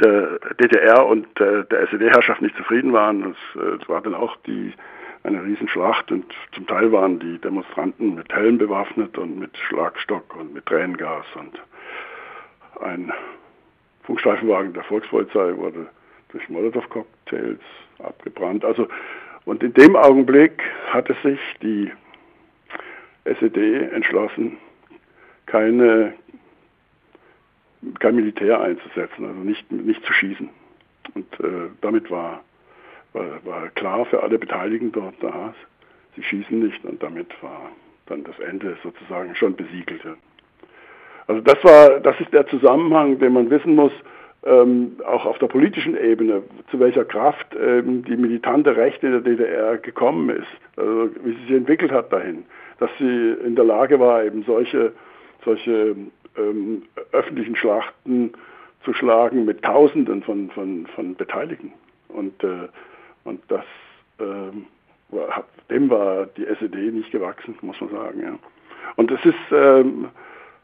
[0.02, 3.36] der DDR und äh, der SED-Herrschaft nicht zufrieden waren.
[3.56, 4.74] Es, äh, war dann auch die,
[5.24, 10.54] eine Riesenschlacht und zum Teil waren die Demonstranten mit Helm bewaffnet und mit Schlagstock und
[10.54, 11.60] mit Tränengas und
[12.82, 13.12] ein
[14.04, 15.88] Funkstreifenwagen der Volkspolizei wurde
[16.30, 17.60] durch Molotow-Cocktails
[18.00, 18.64] abgebrannt.
[18.64, 18.88] Also,
[19.45, 21.91] und in dem Augenblick hatte sich die
[23.26, 24.58] SED entschlossen,
[25.45, 26.14] keine
[28.00, 30.50] kein Militär einzusetzen, also nicht, nicht zu schießen.
[31.14, 32.42] Und äh, damit war,
[33.14, 35.54] war, war klar für alle Beteiligten dort da,
[36.16, 37.72] sie schießen nicht und damit war
[38.08, 40.02] dann das Ende sozusagen schon besiegelt.
[41.28, 43.92] Also das war, das ist der Zusammenhang, den man wissen muss,
[44.46, 49.78] ähm, auch auf der politischen Ebene, zu welcher Kraft ähm, die militante Rechte der DDR
[49.78, 50.48] gekommen ist,
[50.78, 52.46] also wie sie sich entwickelt hat dahin,
[52.80, 54.94] dass sie in der Lage war, eben solche,
[55.44, 55.96] solche
[56.38, 58.34] ähm, öffentlichen Schlachten
[58.84, 61.74] zu schlagen mit Tausenden von, von, von Beteiligten.
[62.10, 62.68] Und, äh,
[63.24, 63.66] und das,
[64.20, 64.52] äh,
[65.70, 68.22] dem war die SED nicht gewachsen, muss man sagen.
[68.22, 68.40] Ja.
[68.96, 70.08] Und es ist, ähm,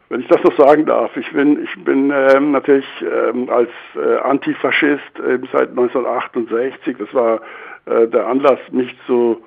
[0.09, 4.17] wenn ich das noch sagen darf, ich bin, ich bin ähm, natürlich ähm, als äh,
[4.17, 7.41] Antifaschist ähm, seit 1968, das war
[7.85, 9.43] äh, der Anlass, mich zu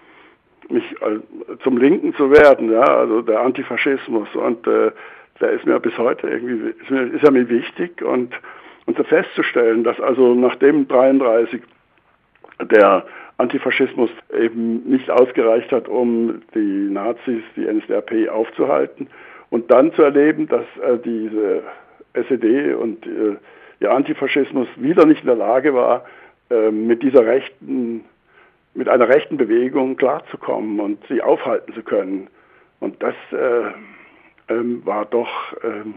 [0.68, 1.20] mich äh,
[1.62, 4.28] zum Linken zu werden, ja, also der Antifaschismus.
[4.34, 4.90] Und äh,
[5.40, 8.34] der ist mir bis heute irgendwie, ist, mir, ist er mir wichtig und,
[8.86, 11.62] und so festzustellen, dass also nachdem 33
[12.70, 13.04] der
[13.38, 19.08] Antifaschismus eben nicht ausgereicht hat, um die Nazis, die NSDAP aufzuhalten
[19.50, 21.62] und dann zu erleben, dass äh, diese
[22.14, 23.36] SED und äh,
[23.80, 26.06] ihr Antifaschismus wieder nicht in der Lage war,
[26.50, 28.04] äh, mit dieser rechten,
[28.74, 32.28] mit einer rechten Bewegung klarzukommen und sie aufhalten zu können.
[32.80, 33.72] Und das äh,
[34.48, 35.28] ähm, war doch,
[35.62, 35.94] ähm,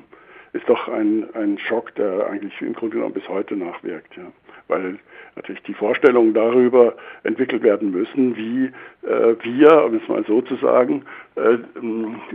[0.53, 4.15] ist doch ein, ein Schock, der eigentlich im Grunde genommen bis heute nachwirkt.
[4.17, 4.23] Ja.
[4.67, 4.99] Weil
[5.35, 8.71] natürlich die Vorstellungen darüber entwickelt werden müssen, wie
[9.07, 11.03] äh, wir, um es mal so zu sagen,
[11.35, 11.57] äh,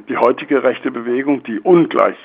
[0.09, 2.17] die heutige rechte Bewegung, die ungleich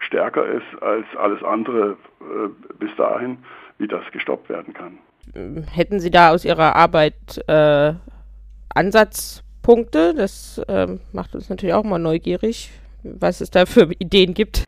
[0.00, 3.38] stärker ist als alles andere äh, bis dahin,
[3.78, 4.98] wie das gestoppt werden kann.
[5.74, 7.92] Hätten Sie da aus Ihrer Arbeit äh,
[8.74, 10.14] Ansatzpunkte?
[10.14, 12.70] Das ähm, macht uns natürlich auch mal neugierig
[13.20, 14.64] was es da für Ideen gibt.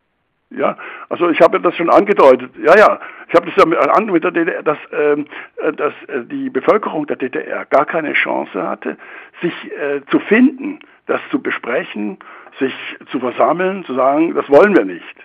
[0.51, 0.77] Ja,
[1.09, 2.51] also ich habe das schon angedeutet.
[2.63, 5.27] Ja, ja, ich habe das ja mit, mit der DDR, dass, ähm,
[5.57, 8.97] äh, dass äh, die Bevölkerung der DDR gar keine Chance hatte,
[9.43, 12.19] sich äh, zu finden, das zu besprechen,
[12.59, 12.75] sich
[13.13, 15.17] zu versammeln, zu sagen, das wollen wir nicht,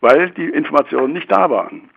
[0.00, 1.90] weil die Informationen nicht da waren.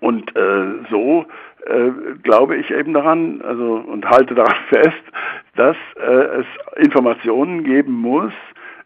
[0.00, 1.26] Und äh, so
[1.66, 1.90] äh,
[2.24, 5.02] glaube ich eben daran, also und halte daran fest,
[5.54, 8.32] dass äh, es Informationen geben muss,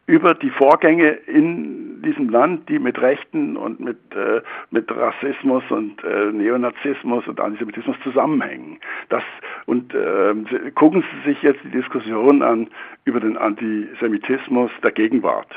[0.09, 4.41] über die Vorgänge in diesem Land, die mit Rechten und mit, äh,
[4.71, 8.81] mit Rassismus und äh, Neonazismus und Antisemitismus zusammenhängen.
[9.11, 9.23] Das,
[9.67, 10.35] und äh,
[10.75, 12.69] gucken Sie sich jetzt die Diskussion an
[13.05, 15.51] über den Antisemitismus der Gegenwart.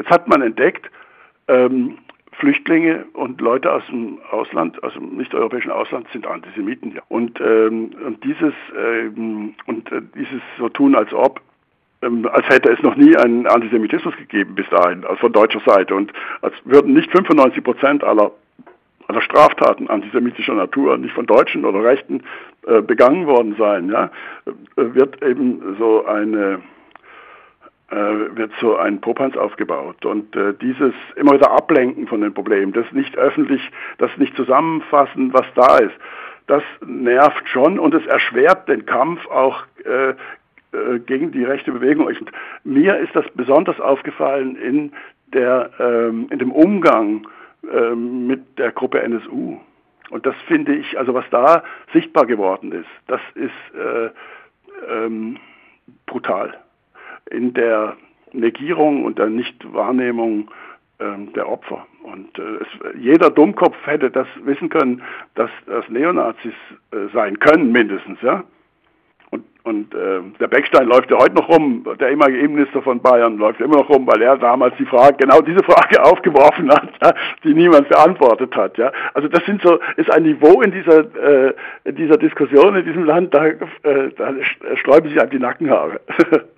[0.00, 0.90] Jetzt hat man entdeckt,
[1.46, 1.98] ähm,
[2.32, 6.98] Flüchtlinge und Leute aus dem Ausland, aus dem nicht-europäischen Ausland, sind Antisemiten.
[7.08, 11.40] Und, ähm, und dieses ähm, und äh, dieses so tun, als ob
[12.00, 15.94] als hätte es noch nie einen Antisemitismus gegeben bis dahin, also von deutscher Seite.
[15.94, 18.32] Und als würden nicht 95 Prozent aller,
[19.08, 22.22] aller Straftaten antisemitischer Natur nicht von Deutschen oder Rechten
[22.66, 24.10] äh, begangen worden sein, ja,
[24.46, 26.60] äh, wird eben so eine
[27.88, 27.96] äh,
[28.36, 30.04] wird so ein Popanz aufgebaut.
[30.04, 33.62] Und äh, dieses immer wieder Ablenken von den Problemen, das nicht öffentlich,
[33.98, 35.94] das nicht zusammenfassen, was da ist,
[36.48, 40.14] das nervt schon und es erschwert den Kampf auch äh,
[40.72, 42.06] äh gegen die rechte Bewegung.
[42.06, 42.30] Und
[42.64, 44.92] mir ist das besonders aufgefallen in,
[45.32, 47.26] der, ähm, in dem Umgang
[47.72, 49.58] ähm, mit der Gruppe NSU.
[50.10, 54.10] Und das finde ich, also was da sichtbar geworden ist, das ist äh,
[54.88, 55.38] ähm,
[56.06, 56.54] brutal
[57.30, 57.96] in der
[58.32, 60.50] Negierung und der Nichtwahrnehmung
[61.00, 61.86] ähm, der Opfer.
[62.02, 65.02] Und äh, es, jeder Dummkopf hätte das wissen können,
[65.34, 66.54] dass das Neonazis
[66.92, 68.44] äh, sein können, mindestens, ja.
[69.66, 73.60] Und, äh, der Beckstein läuft ja heute noch rum, der ehemalige Innenminister von Bayern läuft
[73.60, 77.12] immer noch rum, weil er damals die Frage, genau diese Frage aufgeworfen hat, ja,
[77.42, 78.78] die niemand beantwortet hat.
[78.78, 78.92] Ja.
[79.14, 81.52] Also das sind so, ist ein Niveau in dieser, äh,
[81.82, 83.56] in dieser Diskussion in diesem Land, da, äh,
[84.16, 84.34] da
[84.76, 86.00] sträuben sich einem die Nackenhaare.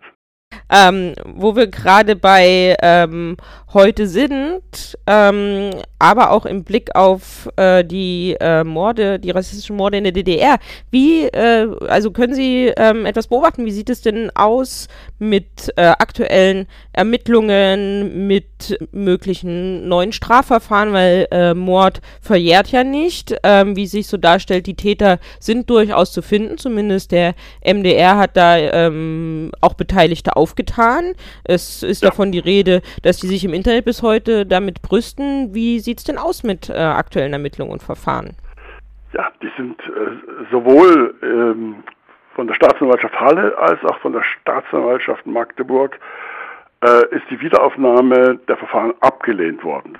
[0.71, 3.37] ähm, wo wir gerade bei ähm,
[3.73, 9.99] heute sind, ähm, aber auch im Blick auf äh, die äh, Morde, die rassistischen Morde
[9.99, 10.59] in der DDR.
[10.91, 13.67] Wie, äh, also können Sie ähm, etwas beobachten?
[13.67, 14.89] Wie sieht es denn aus
[15.19, 23.37] mit äh, aktuellen Ermittlungen, mit möglichen neuen Strafverfahren, weil äh, Mord verjährt ja nicht.
[23.43, 26.59] Ähm, wie sich so darstellt, die Täter sind durchaus zu finden.
[26.59, 31.15] Zumindest der MDR hat da ähm, auch Beteiligte aufgetan.
[31.45, 32.11] Es ist ja.
[32.11, 35.55] davon die Rede, dass die sich im Internet bis heute damit brüsten.
[35.55, 38.37] Wie sieht es denn aus mit äh, aktuellen Ermittlungen und Verfahren?
[39.13, 41.83] Ja, die sind äh, sowohl ähm,
[42.35, 45.99] von der Staatsanwaltschaft Halle als auch von der Staatsanwaltschaft Magdeburg
[46.85, 49.99] äh, ist die Wiederaufnahme der Verfahren abgelehnt worden.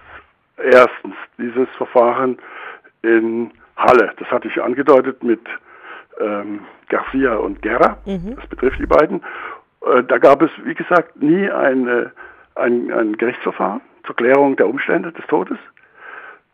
[0.59, 2.39] Erstens dieses Verfahren
[3.03, 5.41] in Halle, das hatte ich angedeutet mit
[6.21, 8.37] ähm, Garcia und Guerra, mhm.
[8.37, 9.23] das betrifft die beiden.
[9.85, 12.13] Äh, da gab es, wie gesagt, nie eine
[12.59, 15.59] ein, ein Gerichtsverfahren zur Klärung der Umstände des Todes.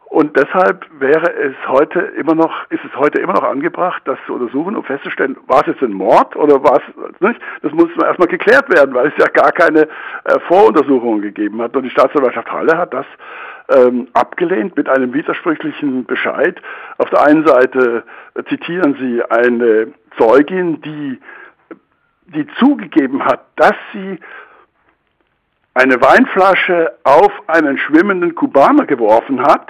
[0.07, 4.35] Und deshalb wäre es heute immer noch, ist es heute immer noch angebracht, das zu
[4.35, 7.41] untersuchen, um festzustellen, war es jetzt ein Mord oder war es nicht?
[7.63, 9.89] Das muss erstmal geklärt werden, weil es ja gar keine
[10.25, 11.75] äh, Voruntersuchungen gegeben hat.
[11.75, 13.07] Und die Staatsanwaltschaft Halle hat das
[13.71, 16.63] ähm, abgelehnt mit einem widersprüchlichen Bescheid.
[16.99, 18.05] Auf der einen Seite
[18.49, 21.19] zitieren sie eine Zeugin, die,
[22.27, 24.19] die zugegeben hat, dass sie
[25.75, 29.69] eine Weinflasche auf einen schwimmenden Kubaner geworfen hat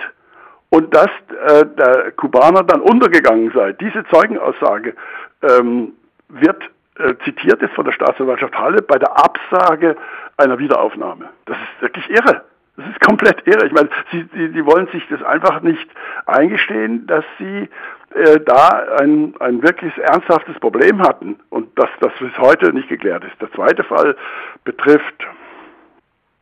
[0.69, 1.09] und dass
[1.47, 3.73] äh, der Kubaner dann untergegangen sei.
[3.73, 4.95] Diese Zeugenaussage
[5.43, 5.93] ähm,
[6.29, 6.63] wird
[6.99, 9.97] äh, zitiert ist von der Staatsanwaltschaft Halle bei der Absage
[10.37, 11.29] einer Wiederaufnahme.
[11.47, 12.45] Das ist wirklich irre.
[12.77, 13.67] Das ist komplett irre.
[13.67, 15.89] Ich meine, sie, sie, sie wollen sich das einfach nicht
[16.27, 17.69] eingestehen, dass sie
[18.15, 18.69] äh, da
[19.01, 23.41] ein, ein wirklich ernsthaftes Problem hatten und dass das bis heute nicht geklärt ist.
[23.41, 24.17] Der zweite Fall
[24.65, 25.27] betrifft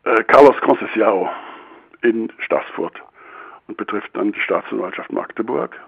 [0.04, 1.30] äh, Carlos Concesiao
[2.02, 3.00] in Stassfurt
[3.68, 5.80] und betrifft dann die Staatsanwaltschaft Magdeburg.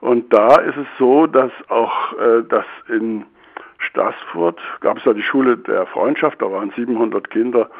[0.00, 3.24] Und da ist es so, dass auch äh, dass in
[3.78, 7.70] Stassfurt gab es ja die Schule der Freundschaft, da waren 700 Kinder,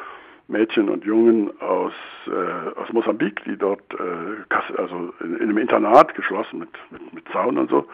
[0.47, 1.93] Mädchen und Jungen aus,
[2.27, 7.27] äh, aus Mosambik, die dort äh, also in, in, einem Internat geschlossen mit, mit, mit
[7.29, 7.85] Zaun und so,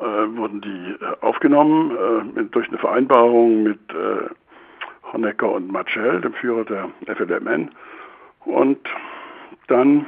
[0.00, 0.04] äh,
[0.36, 3.78] wurden die äh, aufgenommen äh, durch eine Vereinbarung mit
[5.12, 7.70] Honecker und Marcel, dem Führer der FLMN.
[8.44, 8.78] Und
[9.66, 10.06] dann,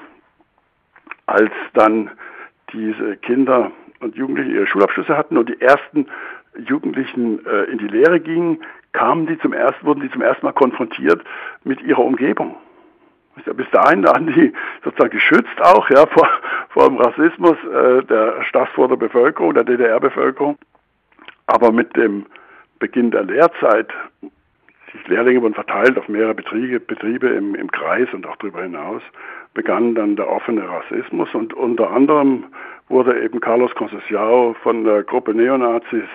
[1.27, 2.11] als dann
[2.73, 6.07] diese Kinder und Jugendliche ihre Schulabschlüsse hatten und die ersten
[6.67, 10.53] Jugendlichen äh, in die Lehre gingen, kamen die zum ersten, wurden die zum ersten Mal
[10.53, 11.23] konfrontiert
[11.65, 12.57] mit ihrer Umgebung.
[13.35, 14.53] Bis dahin waren die
[14.85, 16.29] sozusagen geschützt auch ja, vor,
[16.69, 20.59] vor dem Rassismus äh, der Stassfurter Bevölkerung, der DDR-Bevölkerung.
[21.47, 22.27] Aber mit dem
[22.79, 23.93] Beginn der Lehrzeit
[24.93, 29.03] die Lehrlinge wurden verteilt auf mehrere Betriebe, Betriebe im, im Kreis und auch darüber hinaus.
[29.55, 32.45] Begann dann der offene Rassismus und unter anderem
[32.89, 36.09] wurde eben Carlos Conceição von der Gruppe Neonazis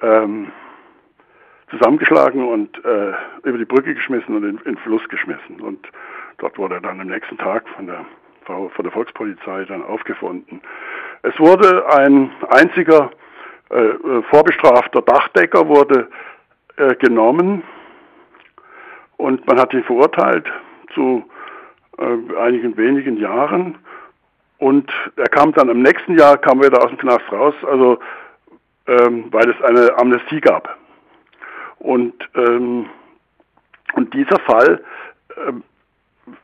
[0.00, 0.50] ähm,
[1.72, 3.12] zusammengeschlagen und äh,
[3.42, 5.60] über die Brücke geschmissen und in, in den Fluss geschmissen.
[5.60, 5.88] Und
[6.38, 8.04] dort wurde er dann am nächsten Tag von der,
[8.44, 10.60] von der Volkspolizei dann aufgefunden.
[11.22, 13.10] Es wurde ein einziger
[13.70, 16.08] äh, äh vorbestrafter Dachdecker wurde
[16.76, 17.62] äh, genommen
[19.16, 20.46] und man hat ihn verurteilt
[20.94, 21.24] zu
[21.98, 23.78] äh, einigen wenigen Jahren
[24.58, 27.98] und er kam dann im nächsten Jahr kam er wieder aus dem Knast raus, also
[28.86, 30.76] ähm, weil es eine Amnestie gab.
[31.82, 32.88] Und ähm,
[33.94, 34.82] und dieser Fall
[35.36, 35.52] äh,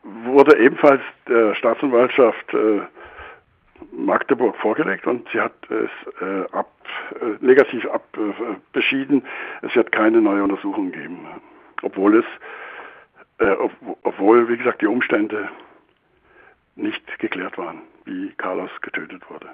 [0.03, 2.81] wurde ebenfalls der Staatsanwaltschaft äh,
[3.93, 6.71] Magdeburg vorgelegt und sie hat es äh, ab,
[7.21, 9.23] äh, negativ abbeschieden.
[9.63, 11.27] es wird keine neue Untersuchung geben,
[11.83, 12.25] obwohl es,
[13.39, 13.73] äh, ob,
[14.03, 15.49] obwohl wie gesagt die Umstände
[16.75, 19.49] nicht geklärt waren, wie Carlos getötet wurde.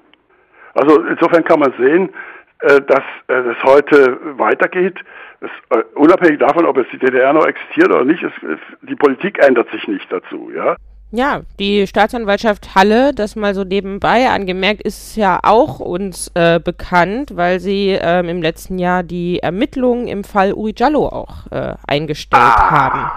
[0.72, 2.12] Also insofern kann man sehen, äh,
[2.60, 4.98] dass es äh, heute weitergeht.
[5.40, 8.94] Es, äh, unabhängig davon, ob es die DDR noch existiert oder nicht, es, es, die
[8.94, 10.50] Politik ändert sich nicht dazu.
[10.54, 10.76] Ja?
[11.10, 17.36] Ja, die Staatsanwaltschaft Halle, das mal so nebenbei angemerkt, ist ja auch uns äh, bekannt,
[17.36, 22.42] weil sie ähm, im letzten Jahr die Ermittlungen im Fall Uri Jallo auch äh, eingestellt
[22.42, 22.70] ah.
[22.70, 23.10] haben.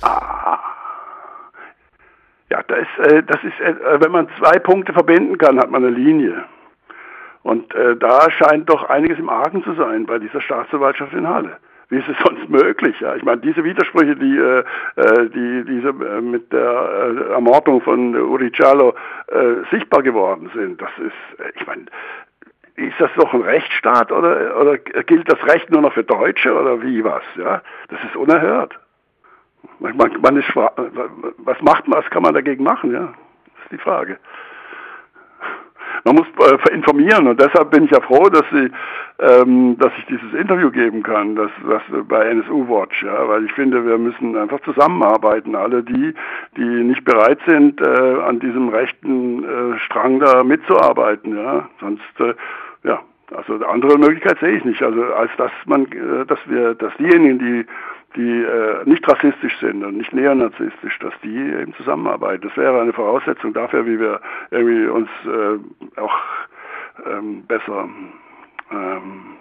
[0.00, 0.58] Ah.
[2.48, 5.94] Ja, das, äh, das ist, äh, wenn man zwei Punkte verbinden kann, hat man eine
[5.94, 6.44] Linie.
[7.42, 11.56] Und äh, da scheint doch einiges im Argen zu sein bei dieser Staatsanwaltschaft in Halle.
[11.88, 12.98] Wie ist es sonst möglich?
[13.00, 13.16] Ja?
[13.16, 14.64] Ich meine, diese Widersprüche, die, äh,
[14.96, 18.94] äh die diese äh, mit der äh, Ermordung von Uri Cialo
[19.28, 21.86] äh, sichtbar geworden sind, das ist, äh, ich meine,
[22.76, 26.80] ist das doch ein Rechtsstaat oder, oder gilt das Recht nur noch für Deutsche oder
[26.82, 27.22] wie was?
[27.36, 28.78] Ja, das ist unerhört.
[29.78, 32.92] Man, man ist, was macht man, was kann man dagegen machen?
[32.92, 33.12] Ja,
[33.54, 34.18] das ist die Frage
[36.04, 38.70] man muss äh, informieren und deshalb bin ich ja froh, dass sie,
[39.18, 43.52] ähm, dass ich dieses Interview geben kann, das, das bei NSU Watch, ja, weil ich
[43.52, 46.14] finde, wir müssen einfach zusammenarbeiten, alle die,
[46.56, 52.34] die nicht bereit sind, äh, an diesem rechten äh, Strang da mitzuarbeiten, ja, sonst, äh,
[52.84, 53.00] ja,
[53.36, 57.38] also andere Möglichkeit sehe ich nicht, also als dass man, äh, dass wir, dass diejenigen,
[57.38, 57.66] die
[58.16, 62.48] die äh, nicht rassistisch sind und nicht neonazistisch, dass die eben zusammenarbeiten.
[62.48, 66.16] Das wäre eine Voraussetzung dafür, wie wir irgendwie uns äh, auch
[67.06, 67.88] ähm, besser
[68.72, 69.36] ähm,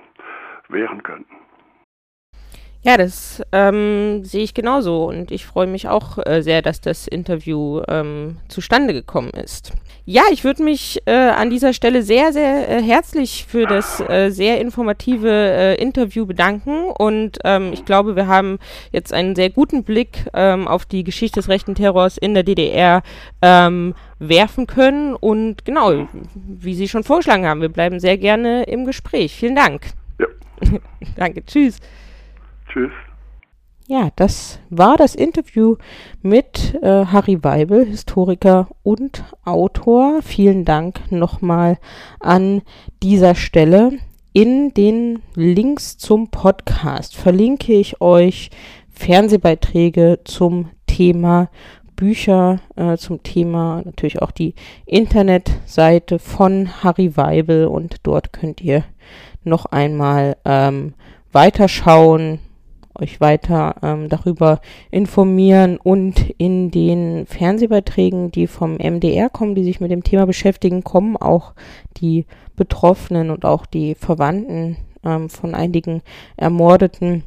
[0.70, 1.36] wehren könnten.
[2.82, 7.08] Ja, das ähm, sehe ich genauso und ich freue mich auch äh, sehr, dass das
[7.08, 9.74] Interview ähm, zustande gekommen ist.
[10.06, 14.30] Ja, ich würde mich äh, an dieser Stelle sehr, sehr äh, herzlich für das äh,
[14.30, 18.60] sehr informative äh, Interview bedanken und ähm, ich glaube, wir haben
[18.94, 23.04] jetzt einen sehr guten Blick ähm, auf die Geschichte des rechten Terrors in der DDR
[23.42, 28.86] ähm, werfen können und genau, wie Sie schon vorgeschlagen haben, wir bleiben sehr gerne im
[28.86, 29.36] Gespräch.
[29.36, 29.88] Vielen Dank.
[30.18, 30.28] Ja.
[31.18, 31.78] Danke, tschüss.
[32.70, 32.92] Tschüss.
[33.88, 35.78] Ja, das war das Interview
[36.22, 40.22] mit äh, Harry Weibel, Historiker und Autor.
[40.22, 41.80] Vielen Dank nochmal
[42.20, 42.62] an
[43.02, 43.94] dieser Stelle.
[44.32, 48.52] In den Links zum Podcast verlinke ich euch
[48.92, 51.50] Fernsehbeiträge zum Thema
[51.96, 54.54] Bücher, äh, zum Thema natürlich auch die
[54.86, 58.84] Internetseite von Harry Weibel und dort könnt ihr
[59.44, 60.94] noch einmal ähm,
[61.32, 62.40] weiterschauen,
[63.02, 69.80] euch weiter ähm, darüber informieren und in den Fernsehbeiträgen, die vom MDR kommen, die sich
[69.80, 71.54] mit dem Thema beschäftigen, kommen auch
[71.98, 72.26] die
[72.56, 76.02] Betroffenen und auch die Verwandten ähm, von einigen
[76.38, 77.24] Ermordeten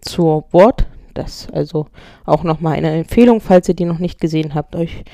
[0.00, 0.86] zu Wort.
[1.14, 1.86] Das also
[2.26, 5.04] auch nochmal eine Empfehlung, falls ihr die noch nicht gesehen habt, euch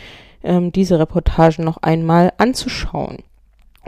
[0.42, 3.18] ähm, diese Reportagen noch einmal anzuschauen.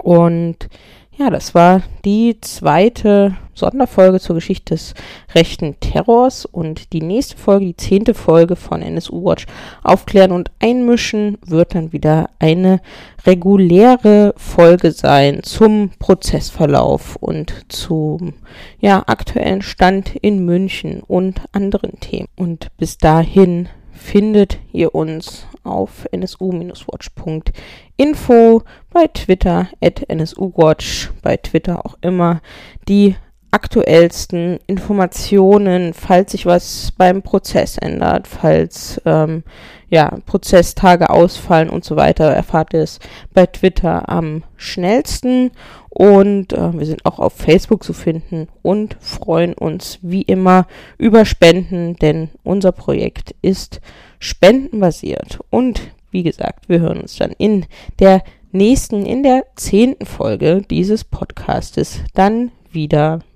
[0.03, 0.69] Und
[1.17, 4.95] ja, das war die zweite Sonderfolge zur Geschichte des
[5.35, 9.47] rechten Terrors und die nächste Folge, die zehnte Folge von NSU Watch
[9.85, 12.81] Aufklären und Einmischen wird dann wieder eine
[13.25, 18.35] reguläre Folge sein zum Prozessverlauf und zum
[18.81, 22.29] ja, aktuellen Stand in München und anderen Themen.
[22.37, 31.99] Und bis dahin findet ihr uns auf nsu-watch.info, bei Twitter at nsuwatch, bei Twitter auch
[32.01, 32.41] immer
[32.89, 33.17] die
[33.55, 39.45] aktuellsten Informationen, falls sich was beim Prozess ändert, falls ähm,
[39.89, 42.99] ja, Prozesstage ausfallen und so weiter, erfahrt ihr es
[43.33, 45.53] bei Twitter am schnellsten.
[45.89, 50.67] Und äh, wir sind auch auf Facebook zu finden und freuen uns wie immer
[50.99, 53.81] über Spenden, denn unser Projekt ist
[54.25, 55.39] spendenbasiert.
[55.51, 57.67] Und wie gesagt, wir hören uns dann in
[57.99, 58.23] der
[58.53, 63.21] nächsten, in der zehnten Folge dieses Podcastes dann wieder.